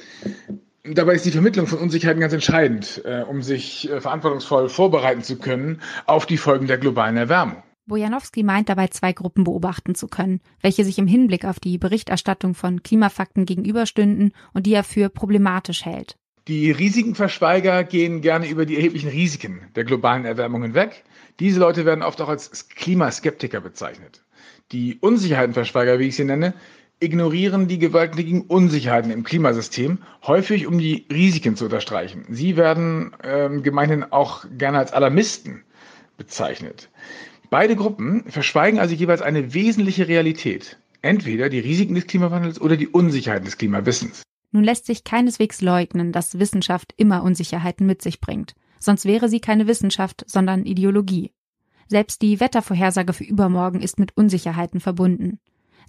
Dabei 0.83 1.13
ist 1.13 1.25
die 1.25 1.31
Vermittlung 1.31 1.67
von 1.67 1.79
Unsicherheiten 1.79 2.21
ganz 2.21 2.33
entscheidend, 2.33 3.01
äh, 3.05 3.21
um 3.21 3.43
sich 3.43 3.89
äh, 3.89 4.01
verantwortungsvoll 4.01 4.69
vorbereiten 4.69 5.21
zu 5.21 5.37
können 5.37 5.81
auf 6.05 6.25
die 6.25 6.37
Folgen 6.37 6.67
der 6.67 6.77
globalen 6.77 7.17
Erwärmung. 7.17 7.61
Bojanowski 7.85 8.43
meint 8.43 8.69
dabei 8.69 8.87
zwei 8.87 9.13
Gruppen 9.13 9.43
beobachten 9.43 9.95
zu 9.95 10.07
können, 10.07 10.41
welche 10.61 10.85
sich 10.85 10.97
im 10.99 11.07
Hinblick 11.07 11.43
auf 11.43 11.59
die 11.59 11.77
Berichterstattung 11.77 12.53
von 12.53 12.81
Klimafakten 12.83 13.45
gegenüberstünden 13.45 14.31
und 14.53 14.65
die 14.65 14.73
er 14.73 14.83
für 14.83 15.09
problematisch 15.09 15.85
hält. 15.85 16.15
Die 16.47 16.71
Risikenverschweiger 16.71 17.83
gehen 17.83 18.21
gerne 18.21 18.47
über 18.47 18.65
die 18.65 18.75
erheblichen 18.75 19.09
Risiken 19.09 19.67
der 19.75 19.83
globalen 19.83 20.25
Erwärmung 20.25 20.63
hinweg. 20.63 21.03
Diese 21.39 21.59
Leute 21.59 21.85
werden 21.85 22.03
oft 22.03 22.21
auch 22.21 22.29
als 22.29 22.69
Klimaskeptiker 22.69 23.61
bezeichnet. 23.61 24.23
Die 24.71 24.97
Unsicherheitenverschweiger, 24.99 25.99
wie 25.99 26.07
ich 26.07 26.15
sie 26.15 26.25
nenne, 26.25 26.53
ignorieren 26.99 27.67
die 27.67 27.79
gewaltigen 27.79 28.41
Unsicherheiten 28.41 29.09
im 29.09 29.23
Klimasystem, 29.23 29.99
häufig 30.27 30.67
um 30.67 30.77
die 30.77 31.07
Risiken 31.11 31.55
zu 31.55 31.65
unterstreichen. 31.65 32.25
Sie 32.29 32.57
werden 32.57 33.15
ähm, 33.23 33.63
gemeinhin 33.63 34.03
auch 34.03 34.45
gerne 34.57 34.79
als 34.79 34.91
Alarmisten 34.91 35.63
bezeichnet. 36.17 36.89
Beide 37.49 37.75
Gruppen 37.75 38.25
verschweigen 38.29 38.79
also 38.79 38.93
jeweils 38.93 39.21
eine 39.21 39.53
wesentliche 39.53 40.07
Realität. 40.07 40.77
Entweder 41.01 41.49
die 41.49 41.59
Risiken 41.59 41.95
des 41.95 42.07
Klimawandels 42.07 42.59
oder 42.59 42.75
die 42.75 42.89
Unsicherheiten 42.89 43.45
des 43.45 43.57
Klimawissens. 43.57 44.23
Nun 44.51 44.65
lässt 44.65 44.85
sich 44.85 45.05
keineswegs 45.05 45.61
leugnen, 45.61 46.11
dass 46.11 46.37
Wissenschaft 46.37 46.93
immer 46.97 47.23
Unsicherheiten 47.23 47.85
mit 47.85 48.01
sich 48.01 48.19
bringt. 48.19 48.55
Sonst 48.79 49.05
wäre 49.05 49.29
sie 49.29 49.39
keine 49.39 49.67
Wissenschaft, 49.67 50.23
sondern 50.27 50.65
Ideologie. 50.65 51.31
Selbst 51.87 52.21
die 52.21 52.39
Wettervorhersage 52.39 53.13
für 53.13 53.23
übermorgen 53.23 53.81
ist 53.81 53.99
mit 53.99 54.15
Unsicherheiten 54.15 54.79
verbunden 54.79 55.39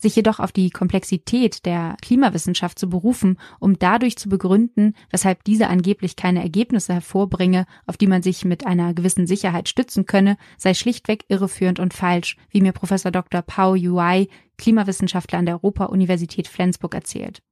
sich 0.01 0.17
jedoch 0.17 0.41
auf 0.41 0.53
die 0.53 0.71
Komplexität 0.71 1.67
der 1.67 1.97
Klimawissenschaft 2.01 2.79
zu 2.79 2.89
berufen, 2.89 3.39
um 3.59 3.79
dadurch 3.79 4.17
zu 4.17 4.29
begründen, 4.29 4.95
weshalb 5.11 5.45
diese 5.45 5.69
angeblich 5.69 6.17
keine 6.17 6.43
Ergebnisse 6.43 6.95
hervorbringe, 6.95 7.67
auf 7.87 7.97
die 7.97 8.07
man 8.07 8.23
sich 8.23 8.45
mit 8.45 8.67
einer 8.67 8.95
gewissen 8.95 9.27
Sicherheit 9.27 9.69
stützen 9.69 10.07
könne, 10.07 10.37
sei 10.57 10.75
schlichtweg 10.75 11.25
irreführend 11.29 11.81
und 11.81 11.95
falsch, 11.95 12.37
wie 12.51 12.61
mir 12.61 12.73
Professor 12.73 13.11
Dr. 13.11 13.43
Pao 13.43 13.75
Yuai, 13.75 14.29
Klimawissenschaftler 14.59 15.39
an 15.39 15.47
der 15.47 15.57
Europa-Universität 15.57 16.49
Flensburg 16.49 16.95
erzählt. 16.95 17.43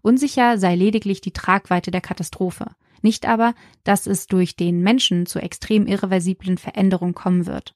Unsicher 0.00 0.58
sei 0.58 0.76
lediglich 0.76 1.20
die 1.20 1.32
Tragweite 1.32 1.90
der 1.90 2.00
Katastrophe, 2.00 2.66
nicht 3.02 3.26
aber, 3.26 3.54
dass 3.84 4.06
es 4.06 4.26
durch 4.26 4.56
den 4.56 4.82
Menschen 4.82 5.26
zu 5.26 5.38
extrem 5.38 5.86
irreversiblen 5.86 6.58
Veränderungen 6.58 7.14
kommen 7.14 7.46
wird. 7.46 7.74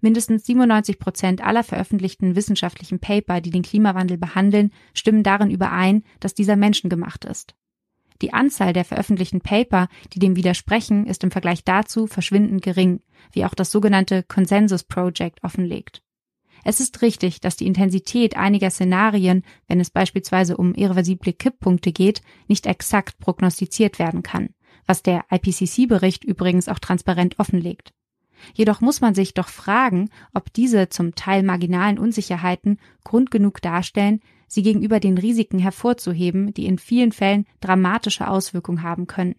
Mindestens 0.00 0.46
97 0.46 0.98
Prozent 0.98 1.44
aller 1.44 1.64
veröffentlichten 1.64 2.36
wissenschaftlichen 2.36 3.00
Paper, 3.00 3.40
die 3.40 3.50
den 3.50 3.62
Klimawandel 3.62 4.16
behandeln, 4.16 4.70
stimmen 4.94 5.24
darin 5.24 5.50
überein, 5.50 6.04
dass 6.20 6.34
dieser 6.34 6.56
menschengemacht 6.56 7.24
ist. 7.24 7.54
Die 8.22 8.32
Anzahl 8.32 8.72
der 8.72 8.84
veröffentlichten 8.84 9.40
Paper, 9.40 9.88
die 10.12 10.18
dem 10.18 10.36
widersprechen, 10.36 11.06
ist 11.06 11.22
im 11.24 11.30
Vergleich 11.30 11.64
dazu 11.64 12.06
verschwindend 12.06 12.62
gering, 12.62 13.00
wie 13.32 13.44
auch 13.44 13.54
das 13.54 13.70
sogenannte 13.70 14.22
Consensus 14.24 14.84
Project 14.84 15.42
offenlegt. 15.42 16.02
Es 16.64 16.80
ist 16.80 17.02
richtig, 17.02 17.40
dass 17.40 17.56
die 17.56 17.66
Intensität 17.66 18.36
einiger 18.36 18.70
Szenarien, 18.70 19.42
wenn 19.68 19.78
es 19.78 19.90
beispielsweise 19.90 20.56
um 20.56 20.74
irreversible 20.74 21.32
Kipppunkte 21.32 21.92
geht, 21.92 22.20
nicht 22.48 22.66
exakt 22.66 23.18
prognostiziert 23.18 24.00
werden 24.00 24.22
kann, 24.22 24.50
was 24.88 25.02
der 25.04 25.24
IPCC-Bericht 25.30 26.24
übrigens 26.24 26.68
auch 26.68 26.80
transparent 26.80 27.38
offenlegt. 27.38 27.92
Jedoch 28.54 28.80
muss 28.80 29.00
man 29.00 29.14
sich 29.14 29.34
doch 29.34 29.48
fragen, 29.48 30.10
ob 30.32 30.52
diese 30.52 30.88
zum 30.88 31.14
Teil 31.14 31.42
marginalen 31.42 31.98
Unsicherheiten 31.98 32.78
Grund 33.04 33.30
genug 33.30 33.60
darstellen, 33.60 34.20
sie 34.46 34.62
gegenüber 34.62 34.98
den 34.98 35.18
Risiken 35.18 35.58
hervorzuheben, 35.58 36.54
die 36.54 36.66
in 36.66 36.78
vielen 36.78 37.12
Fällen 37.12 37.46
dramatische 37.60 38.28
Auswirkungen 38.28 38.82
haben 38.82 39.06
können. 39.06 39.36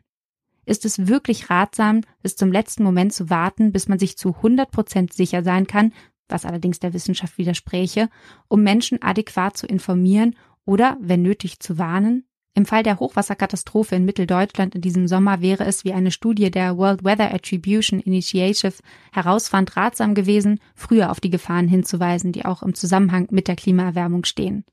Ist 0.65 0.85
es 0.85 1.07
wirklich 1.07 1.49
ratsam, 1.49 2.01
bis 2.21 2.35
zum 2.35 2.51
letzten 2.51 2.83
Moment 2.83 3.11
zu 3.11 3.29
warten, 3.29 3.71
bis 3.71 3.87
man 3.87 3.97
sich 3.97 4.17
zu 4.17 4.35
100 4.35 4.69
Prozent 4.69 5.13
sicher 5.13 5.43
sein 5.43 5.65
kann, 5.65 5.93
was 6.27 6.45
allerdings 6.45 6.79
der 6.79 6.93
Wissenschaft 6.93 7.39
widerspräche, 7.39 8.09
um 8.47 8.61
Menschen 8.61 9.01
adäquat 9.01 9.57
zu 9.57 9.65
informieren 9.65 10.35
oder, 10.65 10.97
wenn 11.01 11.23
nötig, 11.23 11.59
zu 11.59 11.79
warnen? 11.79 12.28
Im 12.55 12.65
Fall 12.65 12.83
der 12.83 12.99
Hochwasserkatastrophe 12.99 13.95
in 13.95 14.05
Mitteldeutschland 14.05 14.75
in 14.75 14.81
diesem 14.81 15.07
Sommer 15.07 15.41
wäre 15.41 15.65
es, 15.65 15.85
wie 15.85 15.93
eine 15.93 16.11
Studie 16.11 16.51
der 16.51 16.77
World 16.77 17.03
Weather 17.03 17.33
Attribution 17.33 17.99
Initiative 17.99 18.73
herausfand, 19.11 19.77
ratsam 19.77 20.13
gewesen, 20.15 20.59
früher 20.75 21.11
auf 21.11 21.19
die 21.19 21.29
Gefahren 21.29 21.67
hinzuweisen, 21.67 22.31
die 22.31 22.45
auch 22.45 22.63
im 22.63 22.73
Zusammenhang 22.73 23.27
mit 23.31 23.47
der 23.47 23.55
Klimaerwärmung 23.55 24.25
stehen. 24.25 24.65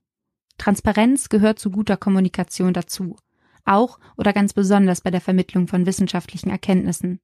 Transparenz 0.59 1.29
gehört 1.29 1.59
zu 1.59 1.71
guter 1.71 1.97
Kommunikation 1.97 2.73
dazu, 2.73 3.17
auch 3.67 3.99
oder 4.17 4.33
ganz 4.33 4.53
besonders 4.53 5.03
bei 5.03 5.11
der 5.11 5.21
Vermittlung 5.21 5.69
von 5.69 5.87
wissenschaftlichen 5.87 6.51
Erkenntnissen. 6.51 7.21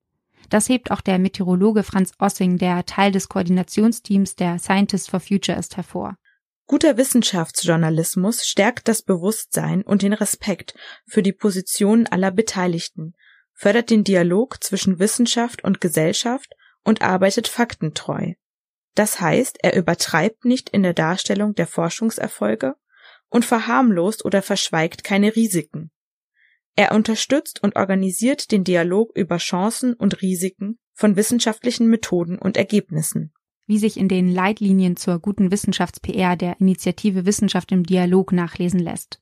Das 0.51 0.69
hebt 0.69 0.91
auch 0.91 1.01
der 1.01 1.19
Meteorologe 1.19 1.83
Franz 1.83 2.13
Ossing, 2.19 2.59
der 2.59 2.85
Teil 2.85 3.11
des 3.11 3.29
Koordinationsteams 3.29 4.37
der 4.37 4.59
Scientists 4.59 5.09
for 5.09 5.21
Future 5.21 5.59
ist, 5.59 5.77
hervor. 5.77 6.17
Guter 6.67 6.97
Wissenschaftsjournalismus 6.97 8.47
stärkt 8.47 8.89
das 8.89 9.03
Bewusstsein 9.03 9.83
und 9.83 10.03
den 10.03 10.13
Respekt 10.13 10.75
für 11.07 11.23
die 11.23 11.33
Positionen 11.33 12.07
aller 12.07 12.31
Beteiligten, 12.31 13.15
fördert 13.53 13.91
den 13.91 14.05
Dialog 14.05 14.63
zwischen 14.63 14.99
Wissenschaft 14.99 15.65
und 15.65 15.81
Gesellschaft 15.81 16.55
und 16.85 17.03
arbeitet 17.03 17.49
faktentreu. 17.49 18.35
Das 18.95 19.21
heißt, 19.21 19.59
er 19.63 19.77
übertreibt 19.77 20.45
nicht 20.45 20.71
in 20.71 20.83
der 20.83 20.95
Darstellung 20.95 21.55
der 21.55 21.67
Forschungserfolge 21.67 22.75
und 23.29 23.45
verharmlost 23.45 24.25
oder 24.25 24.43
verschweigt 24.43 25.05
keine 25.05 25.35
Risiken. 25.35 25.91
Er 26.75 26.93
unterstützt 26.93 27.63
und 27.63 27.77
organisiert 27.77 28.51
den 28.51 28.65
Dialog 28.65 29.11
über 29.15 29.39
Chancen 29.39 29.95
und 29.95 30.23
Risiken 30.23 30.79
von 30.95 31.17
wissenschaftlichen 31.17 31.89
Methoden 31.89 32.39
und 32.39 32.57
Ergebnissen 32.57 33.33
wie 33.73 33.79
sich 33.79 33.97
in 33.97 34.07
den 34.07 34.29
Leitlinien 34.29 34.97
zur 34.99 35.19
guten 35.19 35.51
Wissenschafts-PR 35.51 36.37
der 36.37 36.61
Initiative 36.61 37.25
Wissenschaft 37.25 37.73
im 37.73 37.85
Dialog 37.85 38.31
nachlesen 38.31 38.79
lässt. 38.79 39.19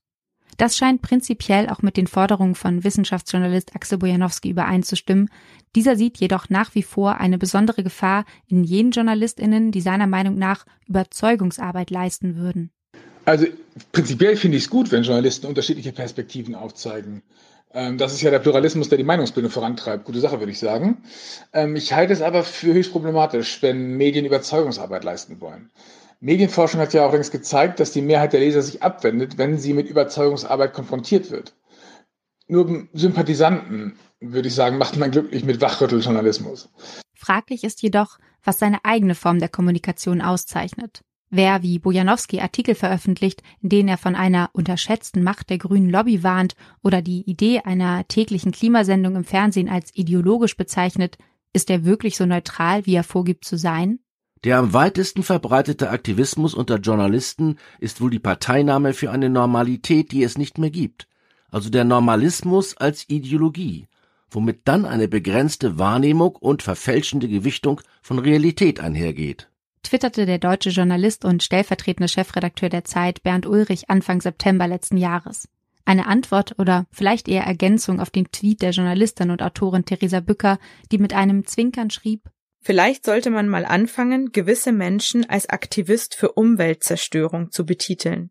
Das 0.56 0.76
scheint 0.76 1.02
prinzipiell 1.02 1.68
auch 1.68 1.82
mit 1.82 1.96
den 1.96 2.08
Forderungen 2.08 2.56
von 2.56 2.82
Wissenschaftsjournalist 2.82 3.76
Axel 3.76 3.98
Bojanowski 3.98 4.50
übereinzustimmen. 4.50 5.30
Dieser 5.76 5.94
sieht 5.94 6.18
jedoch 6.18 6.48
nach 6.48 6.74
wie 6.74 6.82
vor 6.82 7.18
eine 7.18 7.38
besondere 7.38 7.84
Gefahr 7.84 8.24
in 8.48 8.64
jenen 8.64 8.90
JournalistInnen, 8.90 9.70
die 9.70 9.80
seiner 9.80 10.08
Meinung 10.08 10.36
nach 10.36 10.66
Überzeugungsarbeit 10.88 11.90
leisten 11.90 12.34
würden. 12.34 12.72
Also 13.26 13.46
prinzipiell 13.92 14.34
finde 14.34 14.56
ich 14.56 14.64
es 14.64 14.70
gut, 14.70 14.90
wenn 14.90 15.04
Journalisten 15.04 15.46
unterschiedliche 15.46 15.92
Perspektiven 15.92 16.56
aufzeigen. 16.56 17.22
Ähm, 17.72 17.98
das 17.98 18.12
ist 18.12 18.22
ja 18.22 18.30
der 18.30 18.40
Pluralismus, 18.40 18.88
der 18.88 18.98
die 18.98 19.04
Meinungsbildung 19.04 19.50
vorantreibt. 19.50 20.04
Gute 20.04 20.20
Sache, 20.20 20.40
würde 20.40 20.52
ich 20.52 20.59
sagen. 20.59 21.04
Ähm, 21.52 21.76
ich 21.76 21.92
halte 21.92 22.12
es 22.12 22.22
aber 22.22 22.42
für 22.42 22.74
höchst 22.74 22.92
problematisch, 22.92 23.62
wenn 23.62 23.96
Medien 23.96 24.26
Überzeugungsarbeit 24.26 25.04
leisten 25.04 25.40
wollen. 25.40 25.70
Medienforschung 26.20 26.80
hat 26.80 26.92
ja 26.92 27.06
auch 27.06 27.12
längst 27.12 27.33
gezeigt, 27.33 27.80
dass 27.80 27.92
die 27.92 28.02
Mehrheit 28.02 28.33
der 28.33 28.40
Leser 28.40 28.61
sich 28.61 28.83
abwendet, 28.83 29.38
wenn 29.38 29.59
sie 29.59 29.72
mit 29.72 29.88
Überzeugungsarbeit 29.88 30.74
konfrontiert 30.74 31.30
wird. 31.30 31.54
Nur 32.46 32.88
Sympathisanten, 32.92 33.96
würde 34.20 34.48
ich 34.48 34.54
sagen, 34.54 34.76
macht 34.78 34.96
man 34.96 35.11
glücklich 35.11 35.44
mit 35.44 35.61
Wachrütteljournalismus. 35.61 36.68
Fraglich 37.14 37.64
ist 37.64 37.83
jedoch, 37.83 38.18
was 38.42 38.59
seine 38.59 38.85
eigene 38.85 39.14
Form 39.14 39.38
der 39.38 39.48
Kommunikation 39.48 40.20
auszeichnet. 40.20 41.02
Wer 41.33 41.62
wie 41.62 41.79
Bojanowski 41.79 42.40
Artikel 42.40 42.75
veröffentlicht, 42.75 43.43
in 43.62 43.69
denen 43.69 43.88
er 43.88 43.99
von 43.99 44.16
einer 44.16 44.51
unterschätzten 44.53 45.23
Macht 45.23 45.49
der 45.49 45.59
grünen 45.59 45.88
Lobby 45.88 46.25
warnt 46.25 46.57
oder 46.83 47.03
die 47.03 47.23
Idee 47.23 47.61
einer 47.61 48.07
täglichen 48.09 48.51
Klimasendung 48.51 49.14
im 49.14 49.25
Fernsehen 49.25 49.69
als 49.69 49.95
ideologisch 49.95 50.57
bezeichnet, 50.57 51.19
ist 51.53 51.71
er 51.71 51.85
wirklich 51.85 52.16
so 52.16 52.27
neutral, 52.27 52.85
wie 52.85 52.95
er 52.95 53.05
vorgibt 53.05 53.45
zu 53.45 53.57
sein? 53.57 54.01
Der 54.43 54.59
am 54.59 54.73
weitesten 54.73 55.23
verbreitete 55.23 55.90
Aktivismus 55.90 56.53
unter 56.55 56.79
Journalisten 56.79 57.59
ist 57.79 58.01
wohl 58.01 58.11
die 58.11 58.19
Parteinahme 58.19 58.93
für 58.93 59.12
eine 59.12 59.31
Normalität, 59.31 60.11
die 60.11 60.25
es 60.25 60.37
nicht 60.37 60.59
mehr 60.59 60.71
gibt, 60.71 61.07
also 61.51 61.71
der 61.71 61.85
Normalismus 61.85 62.77
als 62.77 63.09
Ideologie, 63.09 63.87
womit 64.31 64.62
dann 64.64 64.85
eine 64.85 65.07
begrenzte 65.07 65.79
Wahrnehmung 65.79 66.35
und 66.37 66.62
verfälschende 66.62 67.29
Gewichtung 67.29 67.83
von 68.03 68.19
Realität 68.19 68.81
einhergeht. 68.81 69.51
Twitterte 69.83 70.27
der 70.27 70.38
deutsche 70.38 70.71
Journalist 70.71 71.25
und 71.25 71.43
stellvertretende 71.43 72.09
Chefredakteur 72.09 72.69
der 72.69 72.85
Zeit 72.85 73.23
Bernd 73.23 73.47
Ulrich 73.47 73.90
Anfang 73.90 74.21
September 74.21 74.66
letzten 74.66 74.97
Jahres. 74.97 75.49
Eine 75.85 76.07
Antwort 76.07 76.59
oder 76.59 76.87
vielleicht 76.90 77.29
eher 77.29 77.45
Ergänzung 77.45 78.01
auf 78.01 78.11
den 78.11 78.31
Tweet 78.31 78.62
der 78.62 78.71
Journalistin 78.71 79.31
und 79.31 79.43
Autorin 79.43 79.85
Theresa 79.85 80.21
Bücker, 80.21 80.59
die 80.93 80.99
mit 80.99 81.14
einem 81.14 81.47
Zwinkern 81.47 81.90
schrieb, 81.90 82.31
Vielleicht 82.62 83.07
sollte 83.07 83.31
man 83.31 83.49
mal 83.49 83.64
anfangen, 83.64 84.33
gewisse 84.33 84.73
Menschen 84.73 85.29
als 85.29 85.49
Aktivist 85.49 86.14
für 86.14 86.33
Umweltzerstörung 86.33 87.51
zu 87.51 87.64
betiteln. 87.64 88.31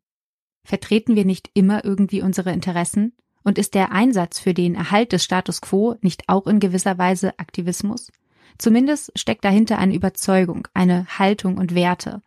Vertreten 0.64 1.16
wir 1.16 1.26
nicht 1.26 1.50
immer 1.56 1.84
irgendwie 1.84 2.22
unsere 2.22 2.52
Interessen? 2.52 3.16
Und 3.44 3.58
ist 3.58 3.74
der 3.74 3.92
Einsatz 3.92 4.40
für 4.40 4.54
den 4.54 4.76
Erhalt 4.76 5.14
des 5.14 5.24
Status 5.24 5.62
quo 5.62 5.96
nicht 6.02 6.24
auch 6.28 6.46
in 6.46 6.60
gewisser 6.60 6.98
Weise 7.00 7.40
Aktivismus? 7.40 8.12
Zumindest 8.60 9.12
steckt 9.18 9.46
dahinter 9.46 9.80
eine 9.80 9.96
Überzeugung, 9.96 10.68
eine 10.74 11.08
Haltung 11.18 11.58
und 11.58 11.74
Werte. 11.74 12.22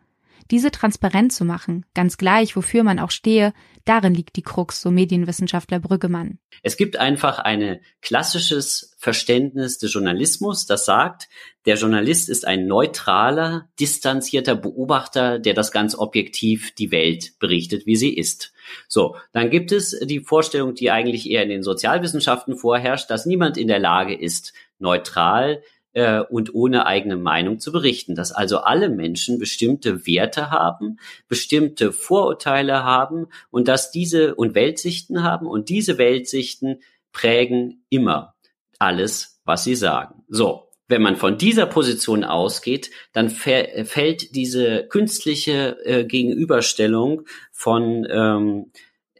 Diese 0.51 0.71
transparent 0.71 1.31
zu 1.31 1.45
machen, 1.45 1.85
ganz 1.93 2.17
gleich, 2.17 2.55
wofür 2.55 2.83
man 2.83 2.99
auch 2.99 3.11
stehe, 3.11 3.53
darin 3.85 4.13
liegt 4.13 4.35
die 4.35 4.41
Krux, 4.41 4.81
so 4.81 4.91
Medienwissenschaftler 4.91 5.79
Brüggemann. 5.79 6.39
Es 6.63 6.75
gibt 6.75 6.97
einfach 6.97 7.39
ein 7.39 7.79
klassisches 8.01 8.95
Verständnis 8.97 9.77
des 9.77 9.93
Journalismus, 9.93 10.65
das 10.65 10.85
sagt, 10.85 11.29
der 11.65 11.75
Journalist 11.75 12.29
ist 12.29 12.45
ein 12.45 12.67
neutraler, 12.67 13.69
distanzierter 13.79 14.55
Beobachter, 14.55 15.39
der 15.39 15.53
das 15.53 15.71
ganz 15.71 15.95
objektiv 15.95 16.73
die 16.75 16.91
Welt 16.91 17.39
berichtet, 17.39 17.85
wie 17.85 17.95
sie 17.95 18.13
ist. 18.13 18.53
So, 18.87 19.15
dann 19.31 19.49
gibt 19.49 19.71
es 19.71 19.97
die 20.03 20.19
Vorstellung, 20.19 20.73
die 20.75 20.91
eigentlich 20.91 21.29
eher 21.29 21.43
in 21.43 21.49
den 21.49 21.63
Sozialwissenschaften 21.63 22.57
vorherrscht, 22.57 23.09
dass 23.09 23.25
niemand 23.25 23.57
in 23.57 23.67
der 23.67 23.79
Lage 23.79 24.15
ist, 24.15 24.53
neutral 24.79 25.61
äh, 25.93 26.19
und 26.19 26.53
ohne 26.53 26.85
eigene 26.85 27.17
Meinung 27.17 27.59
zu 27.59 27.71
berichten, 27.71 28.15
dass 28.15 28.31
also 28.31 28.59
alle 28.59 28.89
Menschen 28.89 29.39
bestimmte 29.39 30.05
Werte 30.05 30.51
haben, 30.51 30.99
bestimmte 31.27 31.91
Vorurteile 31.91 32.83
haben 32.83 33.27
und 33.51 33.67
dass 33.67 33.91
diese 33.91 34.35
und 34.35 34.55
Weltsichten 34.55 35.23
haben 35.23 35.47
und 35.47 35.69
diese 35.69 35.97
Weltsichten 35.97 36.81
prägen 37.11 37.85
immer 37.89 38.35
alles, 38.79 39.39
was 39.45 39.63
sie 39.63 39.75
sagen. 39.75 40.23
So. 40.27 40.69
Wenn 40.89 41.01
man 41.01 41.15
von 41.15 41.37
dieser 41.37 41.65
Position 41.65 42.25
ausgeht, 42.25 42.91
dann 43.13 43.29
fällt 43.29 44.35
diese 44.35 44.85
künstliche 44.87 45.77
äh, 45.85 46.03
Gegenüberstellung 46.03 47.21
von 47.53 48.05
ähm, 48.11 48.71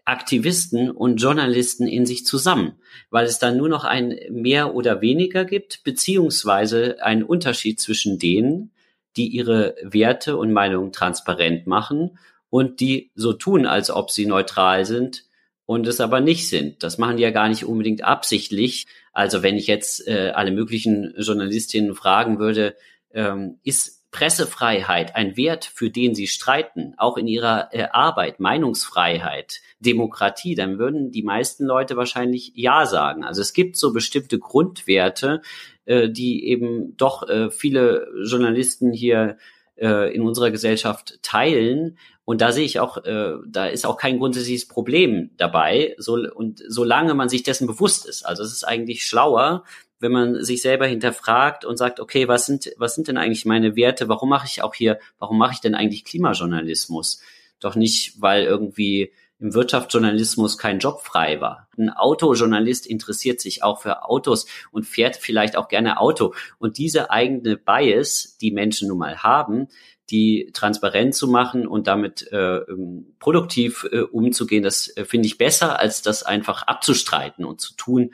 Aktivisten 0.06 0.92
und 0.92 1.18
Journalisten 1.22 1.88
in 1.88 2.06
sich 2.06 2.26
zusammen, 2.26 2.74
weil 3.10 3.26
es 3.26 3.40
dann 3.40 3.58
nur 3.58 3.70
noch 3.70 3.86
ein 3.86 4.20
mehr 4.30 4.76
oder 4.76 5.02
weniger 5.02 5.46
gibt, 5.46 5.84
beziehungsweise 5.84 7.02
einen 7.02 7.24
Unterschied 7.24 7.80
zwischen 7.80 8.20
denen, 8.20 8.72
die 9.16 9.28
ihre 9.28 9.76
Werte 9.82 10.38
und 10.38 10.52
Meinungen 10.52 10.92
transparent 10.92 11.68
machen 11.68 12.18
und 12.50 12.80
die 12.82 13.12
so 13.16 13.34
tun, 13.34 13.66
als 13.66 13.90
ob 13.90 14.12
sie 14.12 14.26
neutral 14.26 14.86
sind 14.86 15.24
und 15.66 15.88
es 15.88 16.02
aber 16.02 16.20
nicht 16.20 16.50
sind. 16.50 16.84
Das 16.84 16.98
machen 16.98 17.18
die 17.18 17.24
ja 17.24 17.32
gar 17.32 17.48
nicht 17.48 17.66
unbedingt 17.66 18.04
absichtlich. 18.04 18.88
Also 19.14 19.42
wenn 19.42 19.56
ich 19.56 19.68
jetzt 19.68 20.08
äh, 20.08 20.32
alle 20.36 20.52
möglichen 20.52 21.14
Journalistinnen 21.18 21.96
fragen 21.96 22.40
würde, 22.40 22.76
ähm, 23.14 23.60
ist 23.64 24.03
Pressefreiheit 24.14 25.18
ein 25.18 25.36
Wert, 25.36 25.66
für 25.66 25.90
den 25.90 26.16
sie 26.16 26.28
streiten, 26.28 26.94
auch 26.98 27.18
in 27.18 27.28
ihrer 27.28 27.74
äh, 27.74 27.88
Arbeit, 27.92 28.40
Meinungsfreiheit, 28.40 29.60
Demokratie, 29.80 30.56
dann 30.56 30.78
würden 30.80 31.12
die 31.12 31.24
meisten 31.24 31.66
Leute 31.66 31.98
wahrscheinlich 31.98 32.54
Ja 32.56 32.86
sagen. 32.86 33.26
Also 33.26 33.42
es 33.42 33.52
gibt 33.52 33.76
so 33.76 33.92
bestimmte 33.92 34.40
Grundwerte, 34.40 35.42
äh, 35.86 36.10
die 36.10 36.48
eben 36.48 36.96
doch 36.96 37.28
äh, 37.28 37.50
viele 37.50 38.08
Journalisten 38.24 38.94
hier 38.94 39.38
äh, 39.76 40.14
in 40.14 40.22
unserer 40.22 40.52
Gesellschaft 40.52 41.20
teilen. 41.24 41.98
Und 42.24 42.40
da 42.40 42.52
sehe 42.52 42.66
ich 42.66 42.80
auch, 42.80 43.04
äh, 43.04 43.34
da 43.48 43.66
ist 43.66 43.86
auch 43.86 43.98
kein 43.98 44.20
grundsätzliches 44.20 44.68
Problem 44.68 45.32
dabei. 45.38 45.96
So, 45.98 46.14
und 46.14 46.64
solange 46.68 47.16
man 47.16 47.30
sich 47.30 47.44
dessen 47.44 47.68
bewusst 47.68 48.06
ist, 48.06 48.26
also 48.26 48.44
es 48.44 48.54
ist 48.54 48.64
eigentlich 48.64 49.04
schlauer, 49.04 49.64
wenn 50.04 50.12
man 50.12 50.44
sich 50.44 50.62
selber 50.62 50.86
hinterfragt 50.86 51.64
und 51.64 51.78
sagt, 51.78 52.02
okay, 52.02 52.28
was 52.28 52.46
sind, 52.46 52.70
was 52.78 52.94
sind 52.94 53.08
denn 53.08 53.18
eigentlich 53.18 53.46
meine 53.46 53.78
Werte? 53.78 54.10
Warum 54.10 54.28
mache 54.28 54.48
ich 54.48 54.62
auch 54.62 54.76
hier, 54.76 55.00
warum 55.18 55.38
mache 55.38 55.54
ich 55.54 55.62
denn 55.62 55.76
eigentlich 55.76 56.04
Klimajournalismus? 56.04 57.22
Doch 57.62 57.76
nicht, 57.76 58.22
weil 58.22 58.44
irgendwie 58.44 59.14
im 59.40 59.54
Wirtschaftsjournalismus 59.54 60.58
kein 60.58 60.80
Job 60.80 61.02
frei 61.02 61.40
war. 61.40 61.70
Ein 61.78 61.90
Autojournalist 61.90 62.86
interessiert 62.86 63.40
sich 63.40 63.64
auch 63.64 63.82
für 63.82 64.04
Autos 64.04 64.46
und 64.72 64.86
fährt 64.86 65.16
vielleicht 65.16 65.56
auch 65.56 65.70
gerne 65.70 66.00
Auto. 66.02 66.34
Und 66.60 66.78
diese 66.78 67.10
eigene 67.10 67.56
Bias, 67.56 68.38
die 68.42 68.52
Menschen 68.52 68.90
nun 68.90 68.98
mal 68.98 69.24
haben, 69.24 69.70
die 70.10 70.50
transparent 70.54 71.16
zu 71.16 71.30
machen 71.30 71.66
und 71.66 71.88
damit 71.88 72.30
äh, 72.34 72.58
ähm, 72.58 73.16
produktiv 73.20 73.88
äh, 73.90 74.00
umzugehen, 74.02 74.64
das 74.64 74.96
äh, 74.98 75.06
finde 75.06 75.28
ich 75.28 75.38
besser, 75.38 75.80
als 75.80 76.02
das 76.02 76.24
einfach 76.24 76.64
abzustreiten 76.64 77.46
und 77.46 77.62
zu 77.62 77.74
tun, 77.76 78.12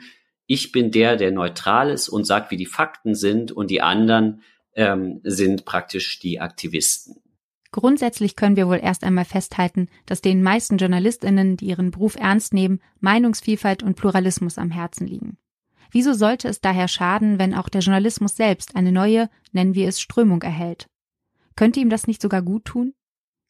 ich 0.50 0.72
bin 0.72 0.90
der, 0.90 1.14
der 1.14 1.30
neutral 1.30 1.90
ist 1.90 2.08
und 2.08 2.24
sagt, 2.24 2.50
wie 2.50 2.56
die 2.56 2.66
Fakten 2.66 3.14
sind 3.14 3.52
und 3.52 3.70
die 3.70 3.82
anderen 3.82 4.42
ähm, 4.74 5.20
sind 5.22 5.64
praktisch 5.64 6.18
die 6.18 6.40
Aktivisten. 6.40 7.14
Grundsätzlich 7.70 8.34
können 8.34 8.56
wir 8.56 8.66
wohl 8.66 8.80
erst 8.82 9.04
einmal 9.04 9.24
festhalten, 9.24 9.86
dass 10.06 10.22
den 10.22 10.42
meisten 10.42 10.76
Journalistinnen, 10.76 11.56
die 11.56 11.66
ihren 11.66 11.92
Beruf 11.92 12.16
ernst 12.16 12.52
nehmen, 12.52 12.80
Meinungsvielfalt 12.98 13.84
und 13.84 13.94
Pluralismus 13.94 14.58
am 14.58 14.72
Herzen 14.72 15.06
liegen. 15.06 15.38
Wieso 15.92 16.14
sollte 16.14 16.48
es 16.48 16.60
daher 16.60 16.88
schaden, 16.88 17.38
wenn 17.38 17.54
auch 17.54 17.68
der 17.68 17.82
Journalismus 17.82 18.34
selbst 18.34 18.74
eine 18.74 18.90
neue, 18.90 19.30
nennen 19.52 19.76
wir 19.76 19.86
es 19.86 20.00
Strömung 20.00 20.42
erhält? 20.42 20.88
Könnte 21.54 21.78
ihm 21.78 21.90
das 21.90 22.08
nicht 22.08 22.20
sogar 22.20 22.42
gut 22.42 22.64
tun? 22.64 22.92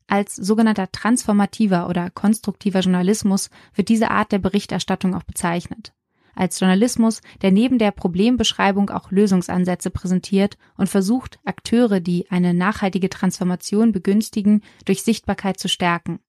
Als 0.07 0.37
sogenannter 0.37 0.93
transformativer 0.93 1.89
oder 1.89 2.11
konstruktiver 2.11 2.81
Journalismus 2.81 3.49
wird 3.75 3.89
diese 3.89 4.11
Art 4.11 4.33
der 4.33 4.39
Berichterstattung 4.39 5.15
auch 5.15 5.25
bezeichnet 5.25 5.95
als 6.35 6.61
Journalismus, 6.61 7.21
der 7.43 7.51
neben 7.53 7.79
der 7.79 7.91
Problembeschreibung 7.91 8.91
auch 8.91 9.11
Lösungsansätze 9.11 9.91
präsentiert 9.91 10.57
und 10.77 10.89
versucht, 10.89 11.39
Akteure, 11.45 12.01
die 12.01 12.31
eine 12.31 12.55
nachhaltige 12.55 13.09
Transformation 13.09 13.93
begünstigen, 13.93 14.63
durch 14.85 15.03
Sichtbarkeit 15.03 15.59
zu 15.59 15.69
stärken. 15.69 16.21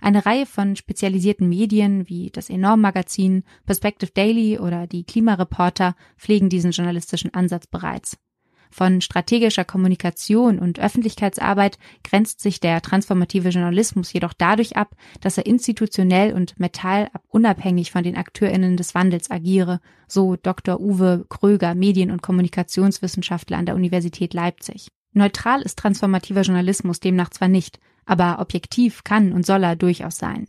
Eine 0.00 0.26
Reihe 0.26 0.46
von 0.46 0.76
spezialisierten 0.76 1.48
Medien 1.48 2.08
wie 2.08 2.30
das 2.30 2.50
Enorm-Magazin, 2.50 3.42
Perspective 3.66 4.12
Daily 4.12 4.58
oder 4.58 4.86
die 4.86 5.04
Klimareporter 5.04 5.96
pflegen 6.16 6.48
diesen 6.48 6.70
journalistischen 6.70 7.34
Ansatz 7.34 7.66
bereits. 7.66 8.16
Von 8.70 9.00
strategischer 9.00 9.64
Kommunikation 9.64 10.58
und 10.58 10.78
Öffentlichkeitsarbeit 10.78 11.78
grenzt 12.04 12.40
sich 12.40 12.60
der 12.60 12.82
transformative 12.82 13.48
Journalismus 13.48 14.12
jedoch 14.12 14.32
dadurch 14.32 14.76
ab, 14.76 14.94
dass 15.20 15.38
er 15.38 15.46
institutionell 15.46 16.32
und 16.32 16.58
metallunabhängig 16.58 17.90
von 17.90 18.02
den 18.04 18.16
AkteurInnen 18.16 18.76
des 18.76 18.94
Wandels 18.94 19.30
agiere, 19.30 19.80
so 20.06 20.36
Dr. 20.36 20.80
Uwe 20.80 21.24
Kröger, 21.28 21.74
Medien- 21.74 22.10
und 22.10 22.22
Kommunikationswissenschaftler 22.22 23.58
an 23.58 23.66
der 23.66 23.74
Universität 23.74 24.34
Leipzig. 24.34 24.88
Neutral 25.12 25.62
ist 25.62 25.78
transformativer 25.78 26.42
Journalismus 26.42 27.00
demnach 27.00 27.30
zwar 27.30 27.48
nicht, 27.48 27.78
aber 28.04 28.38
objektiv 28.40 29.04
kann 29.04 29.32
und 29.32 29.44
soll 29.44 29.64
er 29.64 29.76
durchaus 29.76 30.18
sein. 30.18 30.46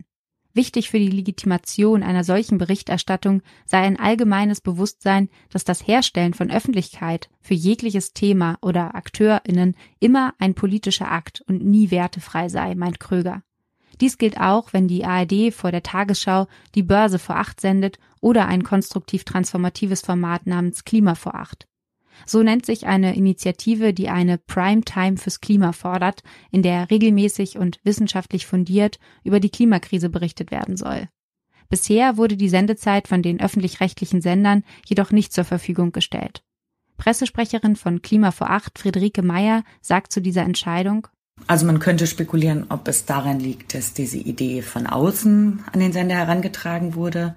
Wichtig 0.60 0.90
für 0.90 0.98
die 0.98 1.08
Legitimation 1.08 2.02
einer 2.02 2.22
solchen 2.22 2.58
Berichterstattung 2.58 3.40
sei 3.64 3.78
ein 3.78 3.98
allgemeines 3.98 4.60
Bewusstsein, 4.60 5.30
dass 5.48 5.64
das 5.64 5.86
Herstellen 5.86 6.34
von 6.34 6.50
Öffentlichkeit 6.50 7.30
für 7.40 7.54
jegliches 7.54 8.12
Thema 8.12 8.58
oder 8.60 8.94
AkteurInnen 8.94 9.74
immer 10.00 10.34
ein 10.38 10.52
politischer 10.52 11.10
Akt 11.10 11.40
und 11.46 11.64
nie 11.64 11.90
wertefrei 11.90 12.50
sei, 12.50 12.74
meint 12.74 13.00
Kröger. 13.00 13.42
Dies 14.02 14.18
gilt 14.18 14.38
auch, 14.38 14.74
wenn 14.74 14.86
die 14.86 15.06
ARD 15.06 15.54
vor 15.54 15.70
der 15.70 15.82
Tagesschau 15.82 16.46
die 16.74 16.82
Börse 16.82 17.18
vor 17.18 17.36
acht 17.36 17.58
sendet 17.58 17.98
oder 18.20 18.46
ein 18.46 18.62
konstruktiv 18.62 19.24
transformatives 19.24 20.02
Format 20.02 20.46
namens 20.46 20.84
Klima 20.84 21.14
vor 21.14 21.36
acht. 21.36 21.69
So 22.26 22.42
nennt 22.42 22.66
sich 22.66 22.86
eine 22.86 23.14
Initiative, 23.16 23.92
die 23.92 24.08
eine 24.08 24.38
Primetime 24.38 25.16
fürs 25.16 25.40
Klima 25.40 25.72
fordert, 25.72 26.22
in 26.50 26.62
der 26.62 26.90
regelmäßig 26.90 27.58
und 27.58 27.80
wissenschaftlich 27.84 28.46
fundiert 28.46 28.98
über 29.24 29.40
die 29.40 29.50
Klimakrise 29.50 30.10
berichtet 30.10 30.50
werden 30.50 30.76
soll. 30.76 31.08
Bisher 31.68 32.16
wurde 32.16 32.36
die 32.36 32.48
Sendezeit 32.48 33.08
von 33.08 33.22
den 33.22 33.40
öffentlich-rechtlichen 33.40 34.20
Sendern 34.20 34.64
jedoch 34.86 35.12
nicht 35.12 35.32
zur 35.32 35.44
Verfügung 35.44 35.92
gestellt. 35.92 36.42
Pressesprecherin 36.96 37.76
von 37.76 38.02
Klima 38.02 38.30
vor 38.30 38.50
Acht, 38.50 38.78
Friederike 38.78 39.22
Meyer, 39.22 39.62
sagt 39.80 40.12
zu 40.12 40.20
dieser 40.20 40.42
Entscheidung, 40.42 41.06
also 41.46 41.66
man 41.66 41.78
könnte 41.78 42.06
spekulieren, 42.06 42.66
ob 42.68 42.86
es 42.86 43.06
daran 43.06 43.40
liegt, 43.40 43.74
dass 43.74 43.94
diese 43.94 44.18
Idee 44.18 44.62
von 44.62 44.86
außen 44.86 45.64
an 45.72 45.80
den 45.80 45.92
Sender 45.92 46.16
herangetragen 46.16 46.94
wurde 46.94 47.34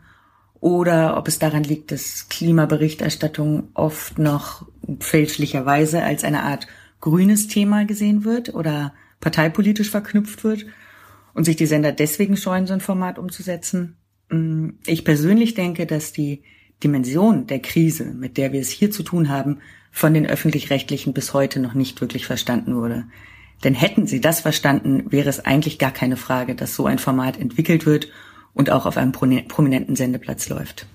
oder 0.64 1.18
ob 1.18 1.28
es 1.28 1.40
daran 1.40 1.66
liegt, 1.66 1.92
dass 1.92 2.30
Klimaberichterstattung 2.30 3.68
oft 3.74 4.18
noch 4.18 4.66
fälschlicherweise 5.02 6.02
als 6.02 6.24
eine 6.24 6.44
Art 6.44 6.68
grünes 7.02 7.50
Thema 7.50 7.84
gesehen 7.84 8.24
wird 8.24 8.56
oder 8.56 8.94
parteipolitisch 9.20 9.90
verknüpft 9.90 10.46
wird 10.46 10.66
und 11.34 11.44
sich 11.44 11.58
die 11.58 11.66
Sender 11.66 11.92
deswegen 11.92 12.38
scheuen, 12.38 12.66
so 12.66 12.74
ein 12.74 12.80
Format 12.80 13.20
umzusetzen. 13.20 13.98
Mm, 14.30 14.70
ich 14.86 15.04
persönlich 15.04 15.54
denke, 15.54 15.86
dass 15.86 16.14
die 16.14 16.44
Dimension 16.82 17.46
der 17.46 17.60
Krise, 17.60 18.06
mit 18.06 18.38
der 18.38 18.54
wir 18.54 18.62
es 18.62 18.70
hier 18.70 18.90
zu 18.90 19.04
tun 19.04 19.28
haben, 19.28 19.58
von 19.92 20.14
den 20.14 20.26
öffentlich-rechtlichen 20.26 21.12
bis 21.12 21.34
heute 21.34 21.60
noch 21.60 21.74
nicht 21.74 22.00
wirklich 22.00 22.26
verstanden 22.26 22.78
wurde. 22.78 23.04
Denn 23.66 23.74
hätten 23.74 24.08
sie 24.08 24.22
das 24.22 24.40
verstanden, 24.40 25.12
wäre 25.12 25.28
es 25.28 25.44
eigentlich 25.44 25.78
gar 25.78 25.92
keine 25.92 26.16
Frage, 26.16 26.56
dass 26.56 26.74
so 26.74 26.86
ein 26.86 27.00
Format 27.00 27.38
entwickelt 27.38 27.86
wird 27.86 28.08
und 28.54 28.70
auch 28.70 28.86
auf 28.86 28.98
einem 28.98 29.12
prominenten 29.12 29.96
Sendeplatz 29.96 30.50
läuft. 30.50 30.88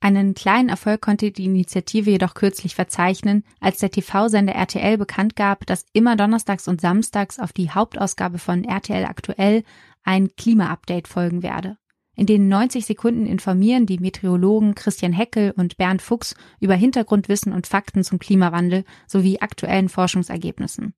Einen 0.00 0.34
kleinen 0.34 0.68
Erfolg 0.68 1.00
konnte 1.00 1.30
die 1.30 1.44
Initiative 1.44 2.10
jedoch 2.10 2.34
kürzlich 2.34 2.74
verzeichnen, 2.74 3.44
als 3.60 3.78
der 3.78 3.92
TV-Sender 3.92 4.52
RTL 4.52 4.98
bekannt 4.98 5.36
gab, 5.36 5.64
dass 5.66 5.86
immer 5.92 6.16
donnerstags 6.16 6.66
und 6.66 6.80
samstags 6.80 7.38
auf 7.38 7.52
die 7.52 7.70
Hauptausgabe 7.70 8.38
von 8.38 8.64
RTL 8.64 9.04
aktuell 9.04 9.62
ein 10.02 10.34
Klima-Update 10.34 11.06
folgen 11.06 11.44
werde. 11.44 11.76
In 12.16 12.26
den 12.26 12.48
90 12.48 12.84
Sekunden 12.84 13.26
informieren 13.26 13.86
die 13.86 13.98
Meteorologen 13.98 14.74
Christian 14.74 15.12
Heckel 15.12 15.52
und 15.56 15.76
Bernd 15.76 16.02
Fuchs 16.02 16.34
über 16.58 16.74
Hintergrundwissen 16.74 17.52
und 17.52 17.68
Fakten 17.68 18.02
zum 18.02 18.18
Klimawandel 18.18 18.84
sowie 19.06 19.38
aktuellen 19.38 19.88
Forschungsergebnissen. 19.88 20.94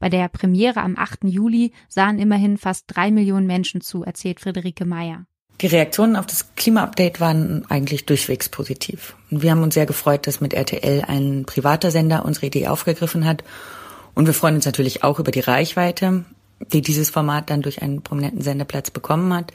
Bei 0.00 0.08
der 0.08 0.28
Premiere 0.28 0.82
am 0.82 0.96
8. 0.96 1.24
Juli 1.24 1.72
sahen 1.88 2.18
immerhin 2.18 2.58
fast 2.58 2.84
drei 2.88 3.10
Millionen 3.10 3.46
Menschen 3.46 3.80
zu, 3.80 4.02
erzählt 4.02 4.40
Friederike 4.40 4.84
Meyer. 4.84 5.26
Die 5.60 5.66
Reaktionen 5.66 6.16
auf 6.16 6.24
das 6.26 6.54
Klima-Update 6.56 7.20
waren 7.20 7.66
eigentlich 7.68 8.06
durchwegs 8.06 8.48
positiv. 8.48 9.14
Und 9.30 9.42
wir 9.42 9.50
haben 9.50 9.62
uns 9.62 9.74
sehr 9.74 9.84
gefreut, 9.84 10.26
dass 10.26 10.40
mit 10.40 10.54
RTL 10.54 11.04
ein 11.06 11.44
privater 11.44 11.90
Sender 11.90 12.24
unsere 12.24 12.46
Idee 12.46 12.68
aufgegriffen 12.68 13.26
hat. 13.26 13.44
Und 14.14 14.26
wir 14.26 14.32
freuen 14.32 14.54
uns 14.54 14.64
natürlich 14.64 15.04
auch 15.04 15.18
über 15.18 15.30
die 15.30 15.40
Reichweite, 15.40 16.24
die 16.72 16.80
dieses 16.80 17.10
Format 17.10 17.50
dann 17.50 17.60
durch 17.60 17.82
einen 17.82 18.00
prominenten 18.00 18.40
Sendeplatz 18.40 18.90
bekommen 18.90 19.34
hat. 19.34 19.52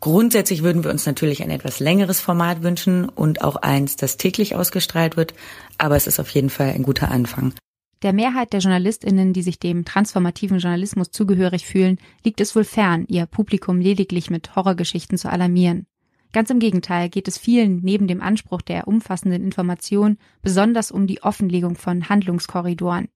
Grundsätzlich 0.00 0.64
würden 0.64 0.82
wir 0.82 0.90
uns 0.90 1.06
natürlich 1.06 1.44
ein 1.44 1.50
etwas 1.50 1.78
längeres 1.78 2.20
Format 2.20 2.64
wünschen 2.64 3.08
und 3.08 3.42
auch 3.42 3.54
eins, 3.54 3.94
das 3.94 4.16
täglich 4.16 4.56
ausgestrahlt 4.56 5.16
wird. 5.16 5.34
Aber 5.78 5.94
es 5.94 6.08
ist 6.08 6.18
auf 6.18 6.30
jeden 6.30 6.50
Fall 6.50 6.70
ein 6.70 6.82
guter 6.82 7.12
Anfang. 7.12 7.54
Der 8.02 8.12
Mehrheit 8.12 8.52
der 8.52 8.58
JournalistInnen, 8.58 9.32
die 9.32 9.42
sich 9.42 9.60
dem 9.60 9.84
transformativen 9.84 10.58
Journalismus 10.58 11.12
zugehörig 11.12 11.64
fühlen, 11.64 11.98
liegt 12.24 12.40
es 12.40 12.56
wohl 12.56 12.64
fern, 12.64 13.04
ihr 13.06 13.26
Publikum 13.26 13.80
lediglich 13.80 14.28
mit 14.28 14.56
Horrorgeschichten 14.56 15.18
zu 15.18 15.30
alarmieren. 15.30 15.86
Ganz 16.32 16.50
im 16.50 16.58
Gegenteil 16.58 17.10
geht 17.10 17.28
es 17.28 17.38
vielen 17.38 17.80
neben 17.82 18.08
dem 18.08 18.20
Anspruch 18.20 18.62
der 18.62 18.88
umfassenden 18.88 19.44
Information 19.44 20.18
besonders 20.40 20.90
um 20.90 21.06
die 21.06 21.22
Offenlegung 21.22 21.76
von 21.76 22.08
Handlungskorridoren. 22.08 23.08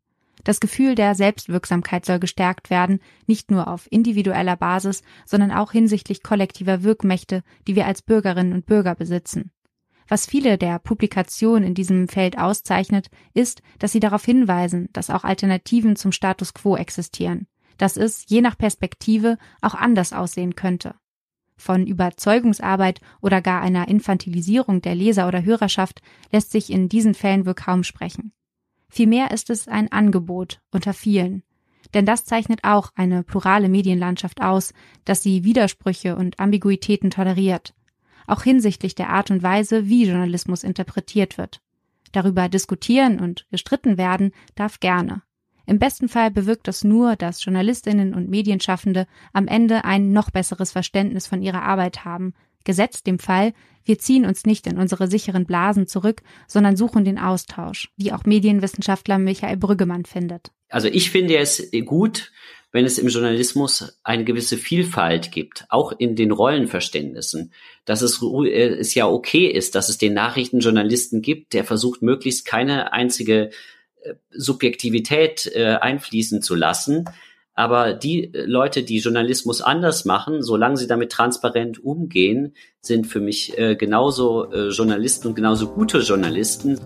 Das 0.44 0.60
Gefühl 0.60 0.94
der 0.94 1.16
Selbstwirksamkeit 1.16 2.04
soll 2.04 2.20
gestärkt 2.20 2.70
werden, 2.70 3.00
nicht 3.26 3.50
nur 3.50 3.66
auf 3.66 3.88
individueller 3.90 4.56
Basis, 4.56 5.02
sondern 5.24 5.50
auch 5.50 5.72
hinsichtlich 5.72 6.22
kollektiver 6.22 6.84
Wirkmächte, 6.84 7.42
die 7.66 7.74
wir 7.74 7.86
als 7.86 8.02
Bürgerinnen 8.02 8.52
und 8.52 8.66
Bürger 8.66 8.94
besitzen. 8.94 9.50
Was 10.08 10.26
viele 10.26 10.56
der 10.58 10.78
Publikationen 10.78 11.64
in 11.64 11.74
diesem 11.74 12.08
Feld 12.08 12.38
auszeichnet, 12.38 13.10
ist, 13.34 13.62
dass 13.78 13.92
sie 13.92 14.00
darauf 14.00 14.24
hinweisen, 14.24 14.88
dass 14.92 15.10
auch 15.10 15.24
Alternativen 15.24 15.96
zum 15.96 16.12
Status 16.12 16.54
quo 16.54 16.76
existieren, 16.76 17.46
dass 17.76 17.96
es, 17.96 18.24
je 18.28 18.40
nach 18.40 18.56
Perspektive, 18.56 19.38
auch 19.62 19.74
anders 19.74 20.12
aussehen 20.12 20.54
könnte. 20.54 20.94
Von 21.56 21.86
Überzeugungsarbeit 21.86 23.00
oder 23.20 23.40
gar 23.40 23.62
einer 23.62 23.88
Infantilisierung 23.88 24.82
der 24.82 24.94
Leser 24.94 25.26
oder 25.26 25.42
Hörerschaft 25.42 26.02
lässt 26.30 26.52
sich 26.52 26.70
in 26.70 26.88
diesen 26.88 27.14
Fällen 27.14 27.46
wohl 27.46 27.54
kaum 27.54 27.82
sprechen. 27.82 28.32
Vielmehr 28.88 29.30
ist 29.30 29.50
es 29.50 29.66
ein 29.66 29.90
Angebot 29.90 30.60
unter 30.70 30.92
vielen. 30.92 31.42
Denn 31.94 32.04
das 32.04 32.24
zeichnet 32.24 32.60
auch 32.62 32.90
eine 32.94 33.22
plurale 33.22 33.68
Medienlandschaft 33.68 34.42
aus, 34.42 34.74
dass 35.04 35.22
sie 35.22 35.44
Widersprüche 35.44 36.16
und 36.16 36.38
Ambiguitäten 36.38 37.10
toleriert, 37.10 37.74
auch 38.26 38.42
hinsichtlich 38.42 38.94
der 38.94 39.10
Art 39.10 39.30
und 39.30 39.42
Weise, 39.42 39.88
wie 39.88 40.06
Journalismus 40.06 40.64
interpretiert 40.64 41.38
wird. 41.38 41.60
Darüber 42.12 42.48
diskutieren 42.48 43.20
und 43.20 43.46
gestritten 43.50 43.98
werden 43.98 44.32
darf 44.54 44.80
gerne. 44.80 45.22
Im 45.66 45.78
besten 45.78 46.08
Fall 46.08 46.30
bewirkt 46.30 46.68
das 46.68 46.84
nur, 46.84 47.16
dass 47.16 47.44
Journalistinnen 47.44 48.14
und 48.14 48.30
Medienschaffende 48.30 49.06
am 49.32 49.48
Ende 49.48 49.84
ein 49.84 50.12
noch 50.12 50.30
besseres 50.30 50.70
Verständnis 50.70 51.26
von 51.26 51.42
ihrer 51.42 51.62
Arbeit 51.62 52.04
haben, 52.04 52.34
gesetzt 52.64 53.06
dem 53.06 53.18
Fall, 53.18 53.52
wir 53.84 53.98
ziehen 53.98 54.26
uns 54.26 54.44
nicht 54.44 54.66
in 54.66 54.78
unsere 54.78 55.08
sicheren 55.08 55.46
Blasen 55.46 55.86
zurück, 55.86 56.22
sondern 56.48 56.76
suchen 56.76 57.04
den 57.04 57.18
Austausch, 57.18 57.92
wie 57.96 58.12
auch 58.12 58.24
Medienwissenschaftler 58.24 59.18
Michael 59.18 59.56
Brüggemann 59.56 60.04
findet. 60.04 60.50
Also 60.68 60.88
ich 60.88 61.10
finde 61.10 61.38
es 61.38 61.70
gut, 61.84 62.32
wenn 62.76 62.84
es 62.84 62.98
im 62.98 63.08
Journalismus 63.08 63.98
eine 64.04 64.24
gewisse 64.24 64.58
Vielfalt 64.58 65.32
gibt, 65.32 65.64
auch 65.70 65.92
in 65.96 66.14
den 66.14 66.30
Rollenverständnissen, 66.30 67.50
dass 67.86 68.02
es, 68.02 68.20
äh, 68.22 68.68
es 68.78 68.94
ja 68.94 69.08
okay 69.08 69.46
ist, 69.46 69.74
dass 69.74 69.88
es 69.88 69.96
den 69.96 70.12
Nachrichtenjournalisten 70.12 71.22
gibt, 71.22 71.54
der 71.54 71.64
versucht, 71.64 72.02
möglichst 72.02 72.44
keine 72.44 72.92
einzige 72.92 73.48
äh, 74.02 74.12
Subjektivität 74.30 75.50
äh, 75.54 75.76
einfließen 75.80 76.42
zu 76.42 76.54
lassen. 76.54 77.06
Aber 77.54 77.94
die 77.94 78.30
Leute, 78.34 78.82
die 78.82 78.98
Journalismus 78.98 79.62
anders 79.62 80.04
machen, 80.04 80.42
solange 80.42 80.76
sie 80.76 80.86
damit 80.86 81.10
transparent 81.10 81.82
umgehen, 81.82 82.54
sind 82.82 83.06
für 83.06 83.20
mich 83.20 83.56
äh, 83.56 83.74
genauso 83.76 84.52
äh, 84.52 84.68
Journalisten 84.68 85.28
und 85.28 85.34
genauso 85.34 85.68
gute 85.68 86.00
Journalisten. 86.00 86.78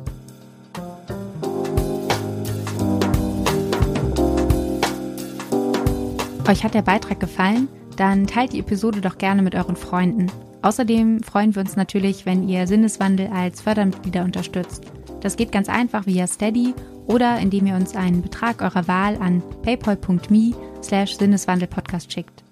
Euch 6.50 6.64
hat 6.64 6.74
der 6.74 6.82
Beitrag 6.82 7.20
gefallen? 7.20 7.68
Dann 7.96 8.26
teilt 8.26 8.52
die 8.52 8.58
Episode 8.58 9.00
doch 9.00 9.18
gerne 9.18 9.40
mit 9.40 9.54
euren 9.54 9.76
Freunden. 9.76 10.26
Außerdem 10.62 11.22
freuen 11.22 11.54
wir 11.54 11.62
uns 11.62 11.76
natürlich, 11.76 12.26
wenn 12.26 12.48
ihr 12.48 12.66
Sinneswandel 12.66 13.28
als 13.28 13.60
Fördermitglieder 13.60 14.24
unterstützt. 14.24 14.82
Das 15.20 15.36
geht 15.36 15.52
ganz 15.52 15.68
einfach 15.68 16.06
via 16.06 16.26
Steady 16.26 16.74
oder 17.06 17.38
indem 17.38 17.66
ihr 17.66 17.76
uns 17.76 17.94
einen 17.94 18.20
Betrag 18.20 18.62
eurer 18.62 18.88
Wahl 18.88 19.16
an 19.18 19.44
paypal.me 19.62 20.56
slash 20.82 21.18
Sinneswandelpodcast 21.18 22.12
schickt. 22.12 22.42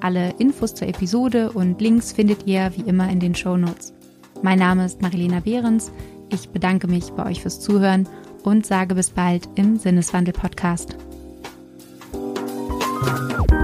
Alle 0.00 0.30
Infos 0.38 0.74
zur 0.74 0.88
Episode 0.88 1.52
und 1.52 1.78
Links 1.78 2.12
findet 2.12 2.46
ihr 2.46 2.72
wie 2.74 2.88
immer 2.88 3.10
in 3.10 3.20
den 3.20 3.34
Show 3.34 3.58
Notes. 3.58 3.92
Mein 4.40 4.60
Name 4.60 4.86
ist 4.86 5.02
Marilena 5.02 5.40
Behrens. 5.40 5.92
Ich 6.30 6.48
bedanke 6.48 6.86
mich 6.86 7.10
bei 7.10 7.26
euch 7.26 7.42
fürs 7.42 7.60
Zuhören 7.60 8.08
und 8.44 8.64
sage 8.64 8.94
bis 8.94 9.10
bald 9.10 9.46
im 9.56 9.76
Sinneswandel 9.76 10.32
Bye. 13.02 13.61